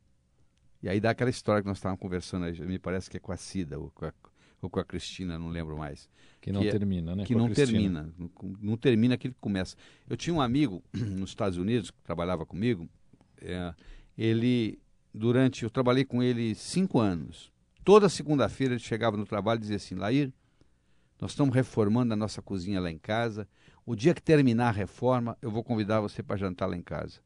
[0.82, 3.32] E aí dá aquela história que nós estávamos conversando, aí, me parece que é com
[3.32, 4.14] a Cida ou com a,
[4.62, 6.10] ou com a Cristina, não lembro mais.
[6.39, 7.24] Que não Que é- termina, né?
[7.26, 7.68] que não Cristina.
[8.06, 8.14] termina.
[8.18, 8.32] Não,
[8.62, 9.76] não termina aquilo que começa.
[10.08, 12.88] Eu tinha um amigo nos Estados Unidos que trabalhava comigo.
[13.41, 13.74] é,
[14.18, 14.80] ele,
[15.16, 15.63] durante.
[15.63, 17.51] Eu trabalhei com ele cinco anos.
[17.84, 20.32] Toda segunda-feira ele chegava no trabalho e dizia assim: Lair,
[21.20, 23.47] nós estamos reformando a nossa cozinha lá em casa.
[23.86, 27.20] O dia que terminar a reforma, eu vou convidar você para jantar lá em casa.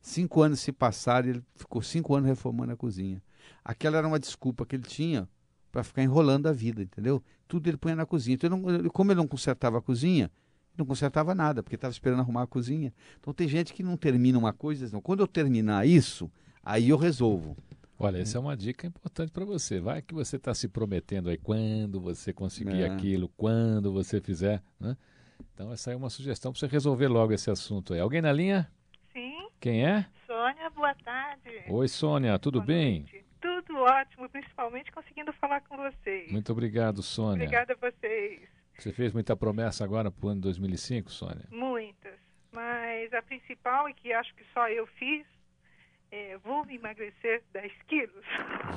[0.00, 3.22] Cinco anos se passaram e ele ficou cinco anos reformando a cozinha.
[3.64, 5.28] Aquela era uma desculpa que ele tinha
[5.70, 7.22] para ficar enrolando a vida, entendeu?
[7.48, 8.34] Tudo ele punha na cozinha.
[8.34, 10.30] Então, ele não- como ele não consertava a cozinha,
[10.76, 12.92] não consertava nada, porque estava esperando arrumar a cozinha.
[13.20, 16.30] Então tem gente que não termina uma coisa, não, quando eu terminar isso,
[16.64, 17.56] aí eu resolvo.
[17.98, 19.78] Olha, essa é uma dica importante para você.
[19.80, 22.86] Vai que você está se prometendo aí quando você conseguir É.
[22.86, 24.96] aquilo, quando você fizer, né?
[25.54, 28.00] Então essa é uma sugestão para você resolver logo esse assunto aí.
[28.00, 28.68] Alguém na linha?
[29.12, 30.06] Sim, Quem é?
[30.26, 31.62] Sônia, boa tarde.
[31.68, 33.00] Oi, Sônia, tudo Boa bem?
[33.00, 33.24] noite.
[33.40, 36.30] Tudo ótimo, principalmente conseguindo falar com vocês.
[36.32, 37.44] Muito obrigado, Sônia.
[37.44, 38.40] Obrigada a vocês.
[38.78, 41.44] Você fez muita promessa agora para o ano 2005, Sônia?
[41.50, 42.18] Muitas.
[42.52, 45.24] Mas a principal, e que acho que só eu fiz,
[46.12, 48.24] é vou emagrecer 10 quilos.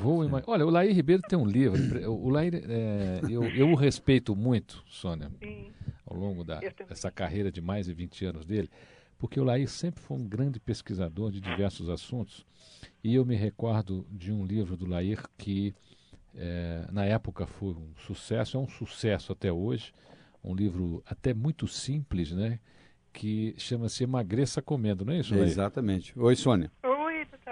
[0.01, 1.77] Vou Olha, o Laí Ribeiro tem um livro.
[2.09, 5.71] O Laí, é, eu, eu o respeito muito, Sônia, Sim.
[6.05, 8.69] ao longo da, dessa carreira de mais de 20 anos dele,
[9.19, 12.45] porque o Laí sempre foi um grande pesquisador de diversos assuntos.
[13.03, 15.75] E eu me recordo de um livro do Laí que,
[16.33, 19.93] é, na época, foi um sucesso, é um sucesso até hoje.
[20.41, 22.59] Um livro até muito simples, né?
[23.11, 25.43] Que chama-se Emagreça Comendo, não é isso, Laí?
[25.43, 26.17] Exatamente.
[26.17, 26.71] Oi, Sônia.
[26.83, 26.95] Oi,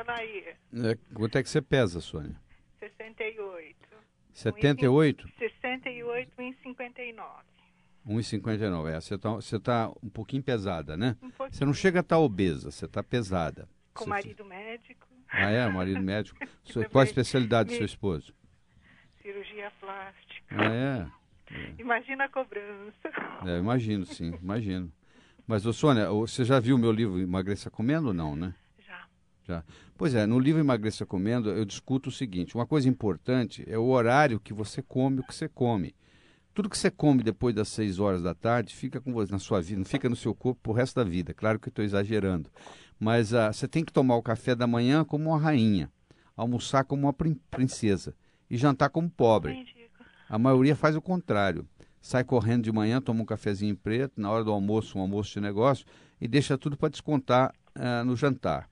[0.06, 0.56] Nair.
[0.74, 2.36] É, quanto é que você pesa, Sônia?
[2.80, 3.76] 68.
[4.34, 5.28] 78?
[5.38, 7.44] 68 em 59.
[8.08, 8.90] 1,59.
[8.90, 11.16] É, você está você tá um pouquinho pesada, né?
[11.22, 11.56] Um pouquinho.
[11.58, 13.70] Você não chega a estar obesa, você está pesada.
[13.94, 15.68] Com Você- marido médico, Ah, é?
[15.70, 16.38] Marido médico.
[16.92, 18.34] Qual a especialidade do seu esposo?
[19.22, 20.56] cirurgia plástica.
[20.58, 21.08] Ah, é?
[21.80, 23.10] Imagina a cobrança.
[23.46, 24.92] É, imagino, sim, imagino.
[25.48, 28.54] Mas, ô Sônia, você já viu o meu livro Emagreça Comendo ou não, né?
[29.48, 29.64] Já.
[29.98, 33.86] Pois é, no livro Emagreça Comendo eu discuto o seguinte: uma coisa importante é o
[33.86, 35.94] horário que você come o que você come.
[36.54, 39.60] Tudo que você come depois das seis horas da tarde fica com você na sua
[39.60, 41.34] vida, não fica no seu corpo pro resto da vida.
[41.34, 42.50] Claro que eu estou exagerando.
[43.00, 45.92] Mas ah, você tem que tomar o café da manhã como uma rainha,
[46.38, 48.16] almoçar como uma prin- princesa
[48.50, 49.66] e jantar como pobre.
[50.30, 51.68] A maioria faz o contrário.
[52.00, 55.42] Sai correndo de manhã, toma um cafezinho preto, na hora do almoço, um almoço de
[55.42, 55.86] negócio,
[56.22, 58.70] e deixa tudo para descontar ah, no jantar.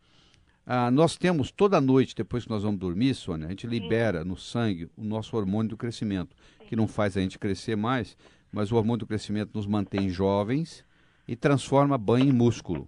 [0.65, 4.37] Ah, nós temos toda noite, depois que nós vamos dormir, Sônia, a gente libera no
[4.37, 6.35] sangue o nosso hormônio do crescimento,
[6.67, 8.15] que não faz a gente crescer mais,
[8.51, 10.85] mas o hormônio do crescimento nos mantém jovens
[11.27, 12.87] e transforma banho em músculo.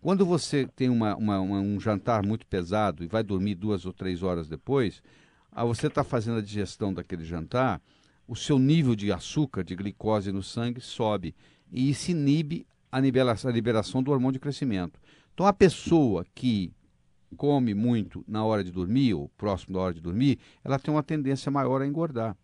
[0.00, 3.92] Quando você tem uma- uma- uma- um jantar muito pesado e vai dormir duas ou
[3.92, 5.02] três horas depois,
[5.50, 7.80] ah, você está fazendo a digestão daquele jantar,
[8.26, 11.34] o seu nível de açúcar, de glicose no sangue sobe
[11.72, 15.00] e isso inibe a libera- a liberação do hormônio de crescimento.
[15.34, 16.72] Então, a pessoa que
[17.36, 21.02] come muito na hora de dormir, ou próximo da hora de dormir, ela tem uma
[21.02, 22.36] tendência maior a engordar.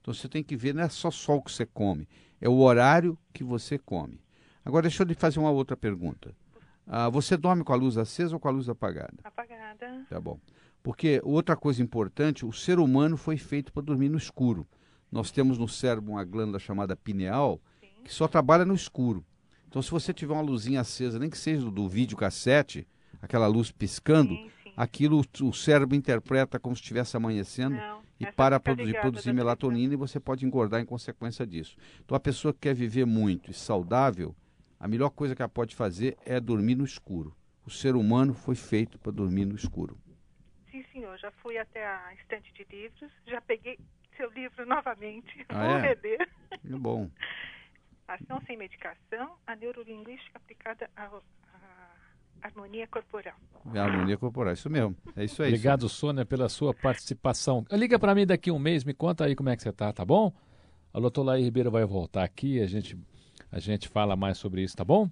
[0.00, 2.08] Então, você tem que ver, não é só, só o que você come,
[2.40, 4.20] é o horário que você come.
[4.64, 6.34] Agora, deixa eu lhe fazer uma outra pergunta.
[6.86, 9.14] Ah, você dorme com a luz acesa ou com a luz apagada?
[9.22, 10.04] Apagada.
[10.08, 10.38] Tá bom.
[10.82, 14.66] Porque outra coisa importante, o ser humano foi feito para dormir no escuro.
[15.10, 17.60] Nós temos no cérebro uma glândula chamada pineal
[18.04, 19.24] que só trabalha no escuro.
[19.68, 22.86] Então, se você tiver uma luzinha acesa, nem que seja do, do videocassete,
[23.22, 24.72] aquela luz piscando, Sim, sim.
[24.76, 29.94] aquilo o- cérebro interpreta como se estivesse amanhecendo Não, e para produzir, ligada produzir melatonina
[29.94, 31.76] e você pode engordar em consequência disso.
[32.04, 34.34] Então a pessoa que quer viver muito e saudável,
[34.78, 37.34] a melhor coisa que ela pode fazer é dormir no escuro.
[37.64, 39.96] O ser humano foi feito para dormir no escuro.
[40.70, 41.16] Sim, senhor.
[41.18, 43.78] Já fui até a estante de livros, já peguei
[44.16, 45.46] seu livro novamente.
[45.48, 45.80] Ah, Vou é?
[45.80, 46.28] reler.
[46.68, 47.08] É bom.
[48.08, 51.06] Ação sem medicação, a neurolinguística aplicada à
[52.42, 53.34] harmonia corporal.
[53.74, 54.96] É a harmonia corporal, isso mesmo.
[55.16, 55.48] É isso aí.
[55.50, 57.64] Obrigado, Sônia, pela sua participação.
[57.70, 60.04] Liga para mim daqui um mês, me conta aí como é que você tá, tá
[60.04, 60.32] bom?
[60.92, 62.98] A doutor Laí Ribeiro vai voltar aqui, a gente,
[63.50, 65.08] a gente fala mais sobre isso, tá bom?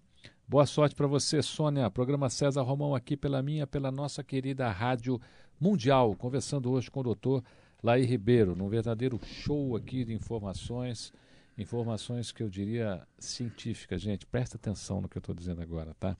[0.46, 1.88] Boa sorte para você, Sônia.
[1.90, 5.20] Programa César Romão aqui pela minha, pela nossa querida Rádio
[5.60, 7.44] Mundial, conversando hoje com o doutor
[7.82, 11.12] Laí Ribeiro, num verdadeiro show aqui de informações,
[11.60, 14.00] informações que eu diria científicas.
[14.00, 16.16] Gente, presta atenção no que eu estou dizendo agora, tá?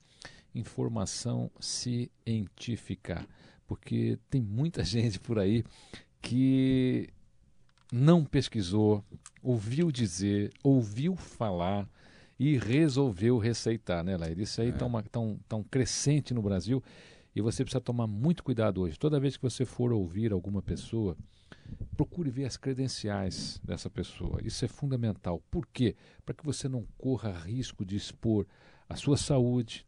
[0.53, 3.25] Informação científica,
[3.67, 5.63] porque tem muita gente por aí
[6.21, 7.09] que
[7.91, 9.03] não pesquisou,
[9.41, 11.89] ouviu dizer, ouviu falar
[12.39, 14.41] e resolveu receitar, né, Laíra?
[14.41, 16.81] Isso aí está tão, tão crescente no Brasil
[17.35, 18.97] e você precisa tomar muito cuidado hoje.
[18.97, 21.17] Toda vez que você for ouvir alguma pessoa,
[21.95, 24.39] procure ver as credenciais dessa pessoa.
[24.43, 25.41] Isso é fundamental.
[25.49, 25.95] Por quê?
[26.25, 28.45] Para que você não corra risco de expor
[28.89, 29.85] a sua saúde,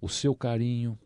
[0.00, 0.98] o seu carinho,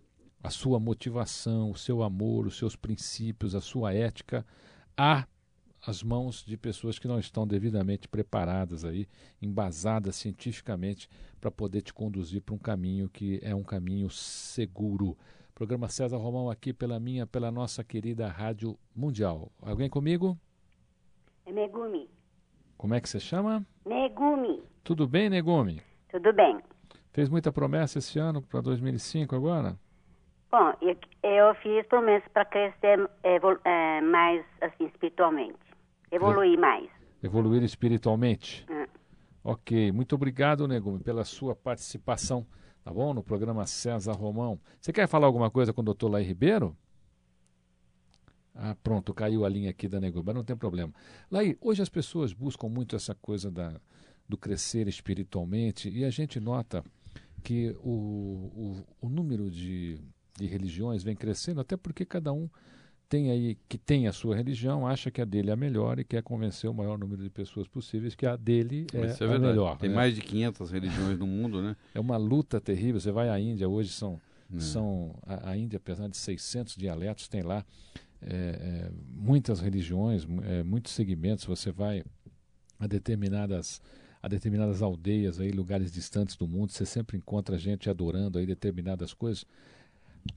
[0.42, 4.46] a sua motivação, o seu amor, os seus princípios, a sua ética
[4.96, 5.26] a
[5.86, 9.06] as mãos de pessoas que não estão devidamente preparadas aí,
[9.40, 11.08] embasadas cientificamente
[11.40, 15.16] para poder te conduzir para um caminho que é um caminho seguro.
[15.56, 19.50] Programa César Romão aqui pela minha, pela nossa querida Rádio Mundial.
[19.62, 20.38] Alguém comigo?
[21.46, 22.10] É Megumi.
[22.76, 23.66] Como é que você chama?
[23.86, 24.62] Megumi.
[24.84, 25.80] Tudo bem, Negumi?
[26.10, 26.60] Tudo bem.
[27.10, 29.78] Fez muita promessa esse ano para 2005 agora?
[30.52, 35.56] Bom, eu, eu fiz promessa para crescer evol- é, mais assim espiritualmente.
[36.12, 36.86] Evoluir mais.
[37.22, 38.66] Evoluir espiritualmente?
[38.70, 38.84] Hum.
[39.42, 42.46] Ok, muito obrigado, Negumi, pela sua participação,
[42.86, 43.12] tá bom?
[43.12, 44.60] No programa César Romão.
[44.80, 46.76] Você quer falar alguma coisa com o doutor Laí Ribeiro?
[48.54, 50.94] Ah, pronto, caiu a linha aqui da Negumi, mas não tem problema.
[51.28, 53.80] Laí, hoje as pessoas buscam muito essa coisa da,
[54.28, 56.84] do crescer espiritualmente e a gente nota
[57.42, 59.98] que o, o, o número de,
[60.38, 62.48] de religiões vem crescendo, até porque cada um
[63.08, 66.04] tem aí que tem a sua religião, acha que a dele é a melhor e
[66.04, 69.78] quer convencer o maior número de pessoas possíveis que a dele é, é a melhor.
[69.78, 69.94] Tem né?
[69.94, 71.76] mais de 500 religiões no mundo, né?
[71.94, 73.00] É uma luta terrível.
[73.00, 74.20] Você vai à Índia, hoje são,
[74.54, 74.60] É.
[74.60, 77.64] são a, a Índia, apesar de 600 dialetos, tem lá
[78.20, 81.44] é, é, muitas religiões, é, muitos segmentos.
[81.44, 82.02] Você vai
[82.78, 83.80] a determinadas
[84.22, 89.14] a determinadas aldeias aí, lugares distantes do mundo, você sempre encontra gente adorando aí determinadas
[89.14, 89.46] coisas.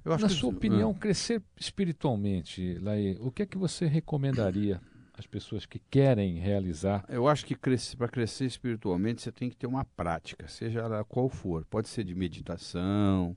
[0.03, 0.99] Na que sua opinião, ah.
[0.99, 4.81] crescer espiritualmente, Laí, o que é que você recomendaria
[5.13, 7.05] às pessoas que querem realizar?
[7.09, 11.29] Eu acho que para crescer espiritualmente você tem que ter uma prática, seja ela qual
[11.29, 11.65] for.
[11.65, 13.35] Pode ser de meditação,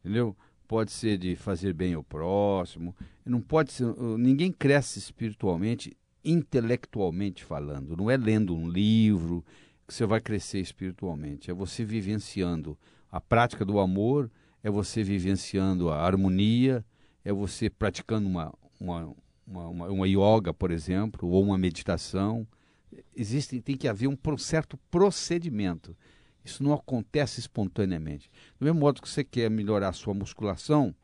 [0.00, 0.36] entendeu?
[0.66, 2.96] Pode ser de fazer bem ao próximo.
[3.24, 3.86] Não pode ser.
[4.18, 7.96] Ninguém cresce espiritualmente, intelectualmente falando.
[7.96, 9.44] Não é lendo um livro
[9.86, 11.50] que você vai crescer espiritualmente.
[11.50, 12.78] É você vivenciando
[13.12, 14.30] a prática do amor,
[14.64, 16.82] é você vivenciando a harmonia,
[17.22, 19.14] é você praticando uma, uma,
[19.46, 22.48] uma, uma, uma yoga, por exemplo, ou uma meditação.
[23.14, 25.94] Existe, tem que haver um certo procedimento.
[26.42, 28.30] Isso não acontece espontaneamente.
[28.58, 30.94] Do mesmo modo que você quer melhorar a sua musculação,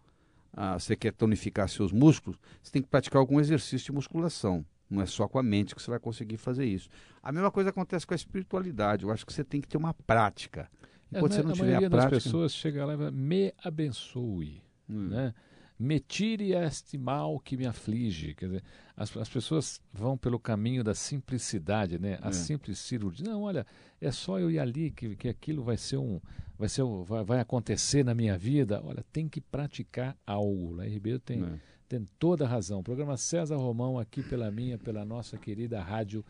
[0.55, 4.65] ah, você quer tonificar seus músculos, você tem que praticar algum exercício de musculação.
[4.89, 6.89] Não é só com a mente que você vai conseguir fazer isso.
[7.23, 9.05] A mesma coisa acontece com a espiritualidade.
[9.05, 10.69] Eu acho que você tem que ter uma prática.
[11.13, 12.11] Enquanto É, você não a tiver maioria a prática.
[12.17, 15.09] das pessoas chega lá e fala, me abençoe, Hum.
[15.09, 15.35] né?
[15.79, 18.35] Me tire este mal que me aflige.
[18.35, 18.63] Quer dizer,
[18.95, 22.19] as, as pessoas vão pelo caminho da simplicidade, né?
[22.21, 22.33] A É.
[22.33, 23.25] simples cirurgia.
[23.27, 23.67] Não, olha,
[23.99, 26.21] é só eu ir ali que, que aquilo vai ser um,
[26.59, 28.83] vai ser, um- vai, vai acontecer na minha vida.
[28.85, 30.75] Olha, tem que praticar algo.
[30.75, 31.59] Lá em Ribeiro tem, É.
[31.89, 32.83] tem toda a razão.
[32.83, 36.23] Programa César Romão aqui pela minha, pela nossa querida rádio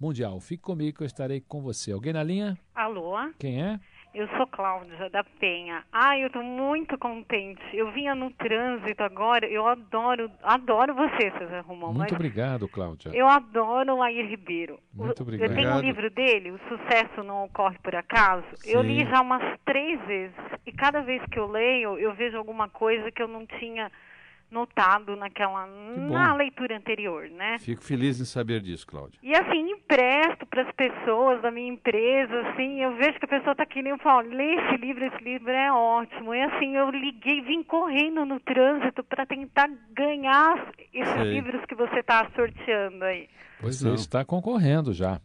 [0.00, 0.40] mundial.
[0.40, 1.92] Fique comigo que eu estarei com você.
[1.92, 2.58] Alguém na linha?
[2.74, 3.14] Alô?
[3.38, 3.78] Quem é?
[4.14, 5.82] Eu sou Cláudia da Penha.
[5.92, 7.60] Ai, eu tô muito contente.
[7.72, 9.44] Eu vinha no trânsito agora.
[9.44, 11.92] Eu adoro, adoro você, César Romão.
[11.92, 13.10] Muito obrigado, Cláudia.
[13.12, 14.78] Eu adoro o Lair Ribeiro.
[14.94, 15.50] Muito obrigado.
[15.50, 18.46] Eu tenho um livro dele, O Sucesso Não Ocorre Por Acaso.
[18.64, 19.10] Eu li Sim.
[19.10, 20.36] já umas três vezes.
[20.64, 23.90] E cada vez que eu leio, eu vejo alguma coisa que eu não tinha
[24.54, 27.58] notado naquela na leitura anterior, né?
[27.58, 29.18] Fico feliz em saber disso, Cláudia.
[29.22, 33.28] E assim, em empresto para as pessoas da minha empresa, assim, eu vejo que a
[33.28, 36.34] pessoa está querendo falar, lê esse livro, esse livro é ótimo.
[36.34, 41.34] E assim, eu liguei, vim correndo no trânsito para tentar ganhar esses Sei.
[41.34, 43.28] livros que você está sorteando aí.
[43.60, 45.20] Pois é, está concorrendo já.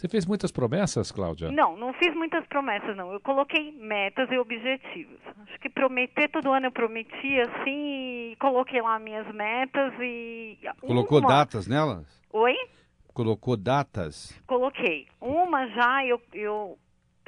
[0.00, 1.52] Você fez muitas promessas, Cláudia?
[1.52, 3.12] Não, não fiz muitas promessas, não.
[3.12, 5.20] Eu coloquei metas e objetivos.
[5.42, 10.56] Acho que prometer todo ano eu prometi assim, e coloquei lá minhas metas e.
[10.80, 11.28] Colocou uma...
[11.28, 12.06] datas nelas?
[12.32, 12.56] Oi?
[13.12, 14.34] Colocou datas?
[14.46, 15.06] Coloquei.
[15.20, 16.78] Uma já eu, eu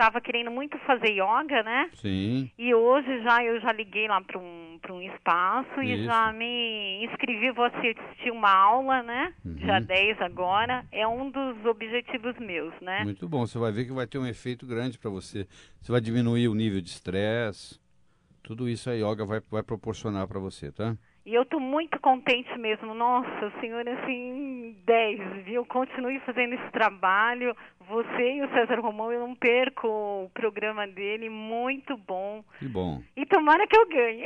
[0.03, 1.88] tava querendo muito fazer yoga, né?
[1.94, 2.50] Sim.
[2.59, 6.05] E hoje já eu já liguei lá para um, pra um espaço e Isso.
[6.07, 9.32] já me inscrevi, vou assistir uma aula, né?
[9.44, 9.55] Uhum.
[9.55, 10.84] Dia 10 agora.
[10.90, 13.05] É um dos objetivos meus, né?
[13.05, 13.46] Muito bom.
[13.46, 15.46] Você vai ver que vai ter um efeito grande para você.
[15.80, 17.80] Você vai diminuir o nível de estresse.
[18.42, 20.96] Tudo isso a yoga vai, vai proporcionar para você, tá?
[21.25, 22.95] E eu tô muito contente mesmo.
[22.95, 25.64] Nossa, senhor, assim, 10, viu?
[25.64, 27.57] Continue fazendo esse trabalho.
[27.89, 31.29] Você e o César Romão, eu não perco o programa dele.
[31.29, 32.43] Muito bom.
[32.59, 33.01] Que bom.
[33.16, 34.25] E tomara que eu ganhe.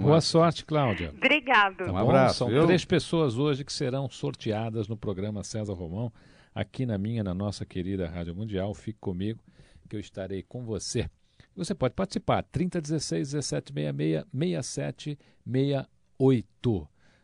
[0.00, 1.10] Boa sorte, Cláudia.
[1.10, 1.78] Obrigado.
[1.78, 1.98] Tá Um bom?
[2.08, 2.66] abraço, São viu?
[2.66, 6.12] três pessoas hoje que serão sorteadas no programa César Romão,
[6.54, 8.72] aqui na minha, na nossa querida Rádio Mundial.
[8.74, 9.40] Fique comigo,
[9.88, 11.10] que eu estarei com você.
[11.56, 15.97] Você pode participar, 3016 1766 6768.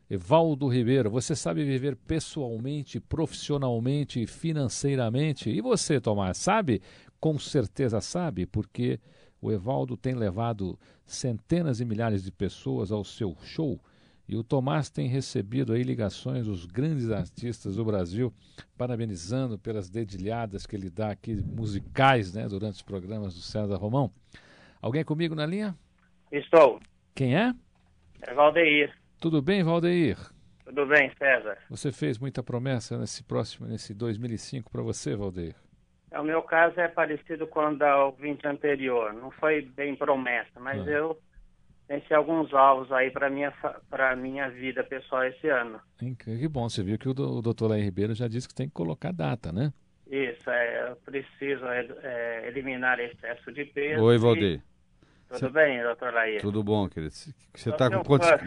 [0.09, 5.51] Evaldo Ribeiro, você sabe viver pessoalmente, profissionalmente e financeiramente?
[5.51, 6.81] E você, Tomás, sabe?
[7.19, 9.01] Com certeza sabe, porque
[9.41, 13.81] o Evaldo tem levado centenas e milhares de pessoas ao seu show
[14.27, 18.33] e o Tomás tem recebido aí ligações dos grandes artistas do Brasil,
[18.77, 24.11] parabenizando pelas dedilhadas que ele dá aqui, musicais, né, durante os programas do César Romão.
[24.81, 25.77] Alguém comigo na linha?
[26.33, 26.81] Estou.
[27.15, 27.55] Quem é?
[28.23, 28.93] É Valdeir.
[29.21, 30.17] Tudo bem, Valdeir?
[30.65, 31.59] Tudo bem, César?
[31.69, 35.55] Você fez muita promessa nesse próximo, nesse 2005 para você, Valdeir?
[36.11, 39.13] É, O meu caso é parecido com o da ouvinte anterior.
[39.13, 40.91] Não foi bem promessa, mas Ah.
[40.91, 41.19] eu
[41.87, 43.53] pensei alguns alvos aí para minha
[43.91, 45.81] para minha vida pessoal esse ano.
[46.19, 48.69] Que bom, você viu que o, do- o doutor Laí Ribeiro já disse que tem
[48.69, 49.73] que colocar data, né?
[50.07, 54.03] Isso, é, eu preciso é, é, eliminar excesso de peso.
[54.03, 54.63] Oi, e- Valdeir.
[55.29, 56.39] Tudo Cê- bem, doutor Laí?
[56.39, 57.13] Tudo bom, querido?
[57.13, 58.29] Você está com quantos...
[58.29, 58.39] fã.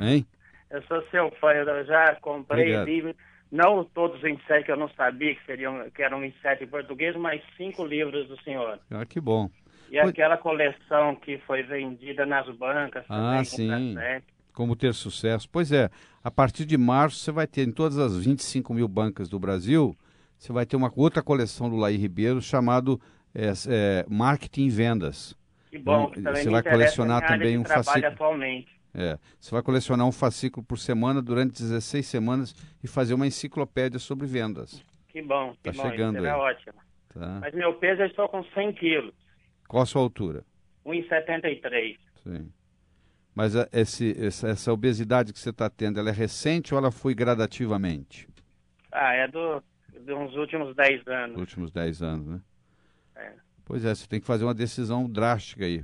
[0.00, 0.26] Hein?
[0.70, 2.86] Eu sou seu fã, eu já comprei Obrigado.
[2.86, 3.14] livros,
[3.50, 7.14] não todos os 27 que eu não sabia que, seriam, que eram 27 em português,
[7.16, 8.78] mas cinco livros do senhor.
[8.90, 9.50] Ah, que bom.
[9.90, 13.94] E aquela coleção que foi vendida nas bancas Ah, também, com sim.
[13.94, 14.26] cassete.
[14.54, 15.48] Como ter sucesso.
[15.50, 15.90] Pois é,
[16.24, 19.94] a partir de março você vai ter em todas as 25 mil bancas do Brasil,
[20.38, 22.98] você vai ter uma outra coleção do Laí Ribeiro chamado
[23.34, 25.36] é, é, Marketing e Vendas.
[25.72, 28.06] Que bom, que Então, também você vai colecionar também um fascículo.
[28.06, 28.68] atualmente.
[28.92, 32.54] É, você vai colecionar um fascículo por semana durante 16 semanas
[32.84, 34.84] e fazer uma enciclopédia sobre vendas.
[35.08, 36.40] Que bom, que Tá bom, chegando será aí.
[36.40, 36.74] ótimo.
[37.08, 37.38] Tá?
[37.40, 39.14] Mas meu peso eu estou com 100 quilos,
[39.66, 40.44] Qual a sua altura?
[40.84, 41.96] 1,73.
[42.22, 42.52] Sim.
[43.34, 46.90] Mas a- esse, essa, essa obesidade que você está tendo, ela é recente ou ela
[46.90, 48.28] foi gradativamente?
[48.92, 49.62] Ah, é do,
[50.06, 51.38] uns últimos 10 Nos anos.
[51.40, 52.40] últimos 10 anos, né?
[53.16, 53.32] É.
[53.72, 55.82] Pois é, você tem que fazer uma decisão drástica aí.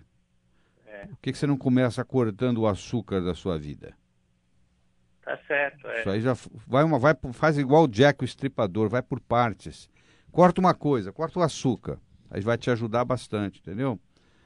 [0.87, 1.07] É.
[1.07, 3.95] Por que, que você não começa cortando o açúcar da sua vida?
[5.25, 6.01] Tá certo, é.
[6.01, 6.37] Isso aí já
[6.67, 9.89] vai uma, vai, faz igual o Jack o estripador, vai por partes.
[10.31, 11.99] Corta uma coisa, corta o açúcar.
[12.31, 13.99] Aí vai te ajudar bastante, entendeu?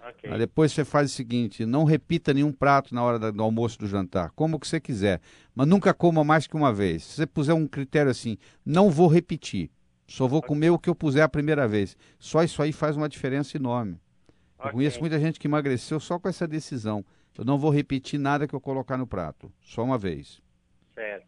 [0.08, 0.30] Ok.
[0.30, 3.76] Aí depois você faz o seguinte, não repita nenhum prato na hora da- do almoço
[3.76, 4.30] do jantar.
[4.36, 5.20] Coma o que você quiser,
[5.52, 7.02] mas nunca coma mais que uma vez.
[7.02, 9.68] Se você puser um critério assim, não vou repetir.
[10.06, 11.96] Só vou comer o que eu puser a primeira vez.
[12.18, 14.00] Só isso aí faz uma diferença enorme.
[14.62, 17.04] Eu conheço muita gente que emagreceu só com essa decisão.
[17.36, 20.40] Eu não vou repetir nada que eu colocar no prato, só uma vez.
[20.94, 21.26] Certo.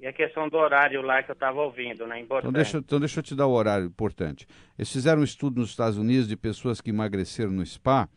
[0.00, 2.20] E a questão do horário lá que eu estava ouvindo, né?
[2.20, 2.48] Importante.
[2.48, 4.46] Então deixa, então deixa eu te dar o horário importante.
[4.78, 8.08] Eles fizeram um estudo nos Estados Unidos de pessoas que emagreceram no spa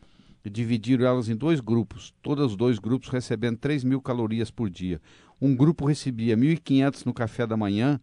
[0.45, 4.69] e dividiram elas em dois grupos, todos os dois grupos recebendo 3 mil calorias por
[4.69, 5.01] dia.
[5.41, 7.99] Um grupo recebia 1.500 no café da manhã,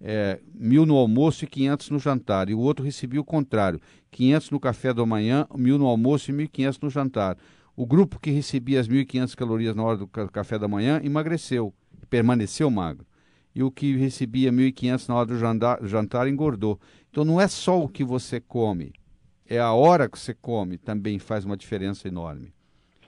[0.00, 2.48] é, 1.000 no almoço e 500 no jantar.
[2.48, 3.80] E o outro recebia o contrário,
[4.10, 7.36] 500 no café da manhã, 1.000 no almoço e 1.500 no jantar.
[7.76, 11.72] O grupo que recebia as 1.500 calorias na hora do ca- café da manhã emagreceu,
[12.08, 13.06] permaneceu magro
[13.54, 16.78] e o que recebia 1.500 na hora do jantar, jantar engordou.
[17.10, 18.92] Então não é só o que você come,
[19.48, 22.52] é a hora que você come também faz uma diferença enorme.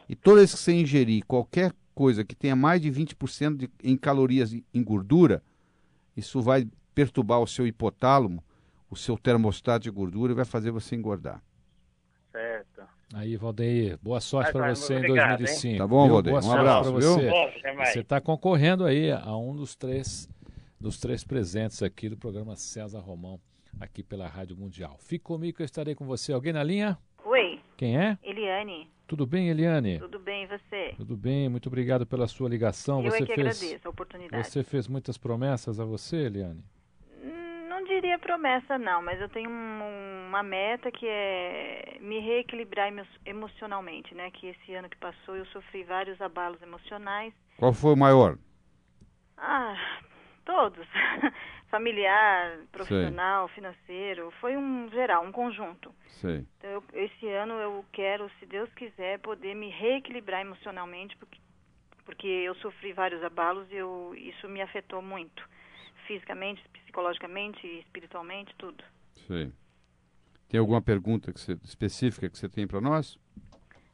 [0.08, 3.96] E toda vez que você ingerir qualquer coisa que tenha mais de 20% de, em
[3.96, 5.42] calorias em gordura,
[6.16, 8.42] isso vai perturbar o seu hipotálamo,
[8.90, 11.42] o seu termostato de gordura e vai fazer você engordar.
[12.30, 12.82] Certo.
[13.14, 15.36] Aí, Valdeir, boa sorte para você em obrigado, hein?
[15.38, 15.78] 2005.
[15.78, 16.14] Tá bom, viu?
[16.14, 16.40] Valdeir?
[16.40, 17.14] Boa Um abraço, viu?
[17.14, 17.30] você.
[17.84, 20.28] Você está concorrendo aí a um dos três,
[20.80, 23.38] dos três presentes aqui do programa César Romão.
[23.80, 24.96] aqui pela Rádio Mundial.
[24.98, 26.32] Fique comigo que eu estarei com você.
[26.32, 26.98] Alguém na linha?
[27.24, 27.60] Oi.
[27.76, 28.18] Quem é?
[28.22, 28.90] Eliane.
[29.06, 29.98] Tudo bem, Eliane?
[29.98, 30.94] Tudo bem, e você?
[30.96, 33.04] Tudo bem, muito obrigado pela sua ligação.
[33.04, 34.46] Eu você é que fez, agradeço a oportunidade.
[34.46, 36.64] Você fez muitas promessas a você, Eliane?
[37.82, 43.04] Não diria promessa, não, mas eu tenho um- uma meta que é me reequilibrar emo-
[43.26, 44.30] emocionalmente, né?
[44.30, 47.34] Que esse ano que passou eu sofri vários abalos emocionais.
[47.58, 48.38] Qual foi o maior?
[49.36, 49.74] Ah,
[50.44, 50.86] todos.
[51.72, 54.30] Familiar, profissional, financeiro.
[54.40, 55.92] Foi um geral, um conjunto.
[56.06, 56.46] Sei.
[56.58, 61.40] Então, eu- esse ano eu quero, se Deus quiser, poder me reequilibrar emocionalmente, porque,
[62.04, 65.42] porque eu sofri vários abalos e eu, isso me afetou muito.
[66.06, 68.82] Fisicamente, psicologicamente, espiritualmente, tudo.
[69.26, 69.52] Sei.
[70.48, 73.18] Tem alguma pergunta que você- específica que você tem para nós?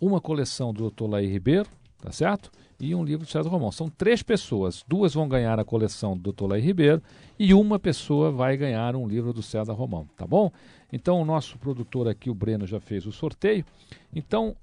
[0.00, 1.08] uma coleção do Dr.
[1.08, 1.68] Laí Ribeiro,
[2.00, 2.50] tá certo?
[2.78, 3.70] E um livro do César Romão.
[3.70, 4.84] São três pessoas.
[4.86, 6.46] Duas vão ganhar a coleção do Dr.
[6.46, 7.02] Laí Ribeiro
[7.38, 10.50] e uma pessoa vai ganhar um livro do César Romão, tá bom?
[10.92, 13.64] Então o nosso produtor aqui, o Breno, já fez o sorteio.
[14.14, 14.56] Então,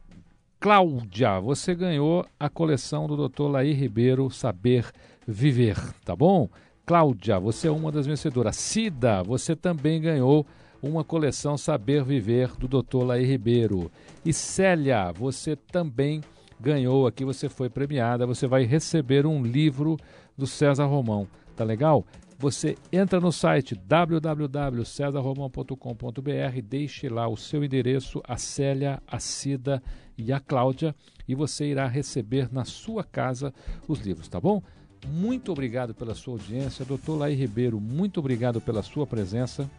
[0.59, 3.47] Cláudia, você ganhou a coleção do Dr.
[3.47, 4.85] Laí Ribeiro Saber
[5.27, 6.49] Viver, tá bom?
[6.85, 8.57] Cláudia, você é uma das vencedoras.
[8.57, 10.45] Cida, você também ganhou
[10.81, 13.03] uma coleção Saber Viver do Dr.
[13.03, 13.91] Laí Ribeiro.
[14.25, 16.21] E Célia, você também
[16.59, 19.97] ganhou aqui, você foi premiada, você vai receber um livro
[20.37, 22.05] do César Romão, tá legal?
[22.37, 29.81] Você entra no site www.cesarromão.com.br, deixe lá o seu endereço, a Célia, a Cida
[30.17, 30.95] e a Cláudia,
[31.27, 33.53] e você irá receber na sua casa
[33.87, 34.63] os livros, tá bom?
[35.07, 39.69] Muito obrigado pela sua audiência, doutor Laí Ribeiro, muito obrigado pela sua presença.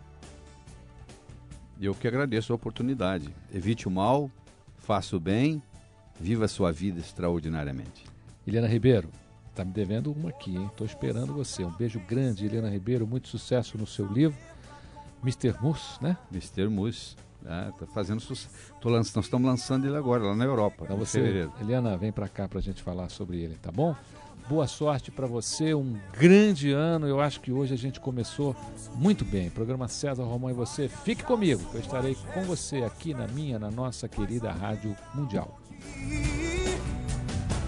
[1.82, 3.28] Eu que agradeço a oportunidade.
[3.52, 4.30] Evite o mal,
[4.78, 5.60] faça o bem,
[6.20, 8.04] viva a sua vida extraordinariamente.
[8.46, 9.08] Helena Ribeiro,
[9.52, 10.70] tá me devendo uma aqui, hein?
[10.76, 11.64] Tô esperando você.
[11.64, 14.38] Um beijo grande, Helena Ribeiro, muito sucesso no seu livro.
[15.24, 15.60] Mr.
[15.60, 16.16] Mus, né?
[16.30, 16.68] Mr.
[16.68, 17.72] Mus, né?
[17.76, 18.54] tá fazendo sucesso.
[18.84, 21.48] Nós estamos lançando ele agora, lá na Europa, Então você.
[21.60, 23.96] Eliana, vem para cá para a gente falar sobre ele, tá bom?
[24.48, 27.06] Boa sorte para você, um grande ano.
[27.06, 28.54] Eu acho que hoje a gente começou
[28.94, 29.48] muito bem.
[29.48, 33.58] Programa César Romão e você, fique comigo, que eu estarei com você aqui na minha,
[33.58, 35.58] na nossa querida Rádio Mundial.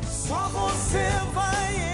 [0.05, 1.94] Só você vai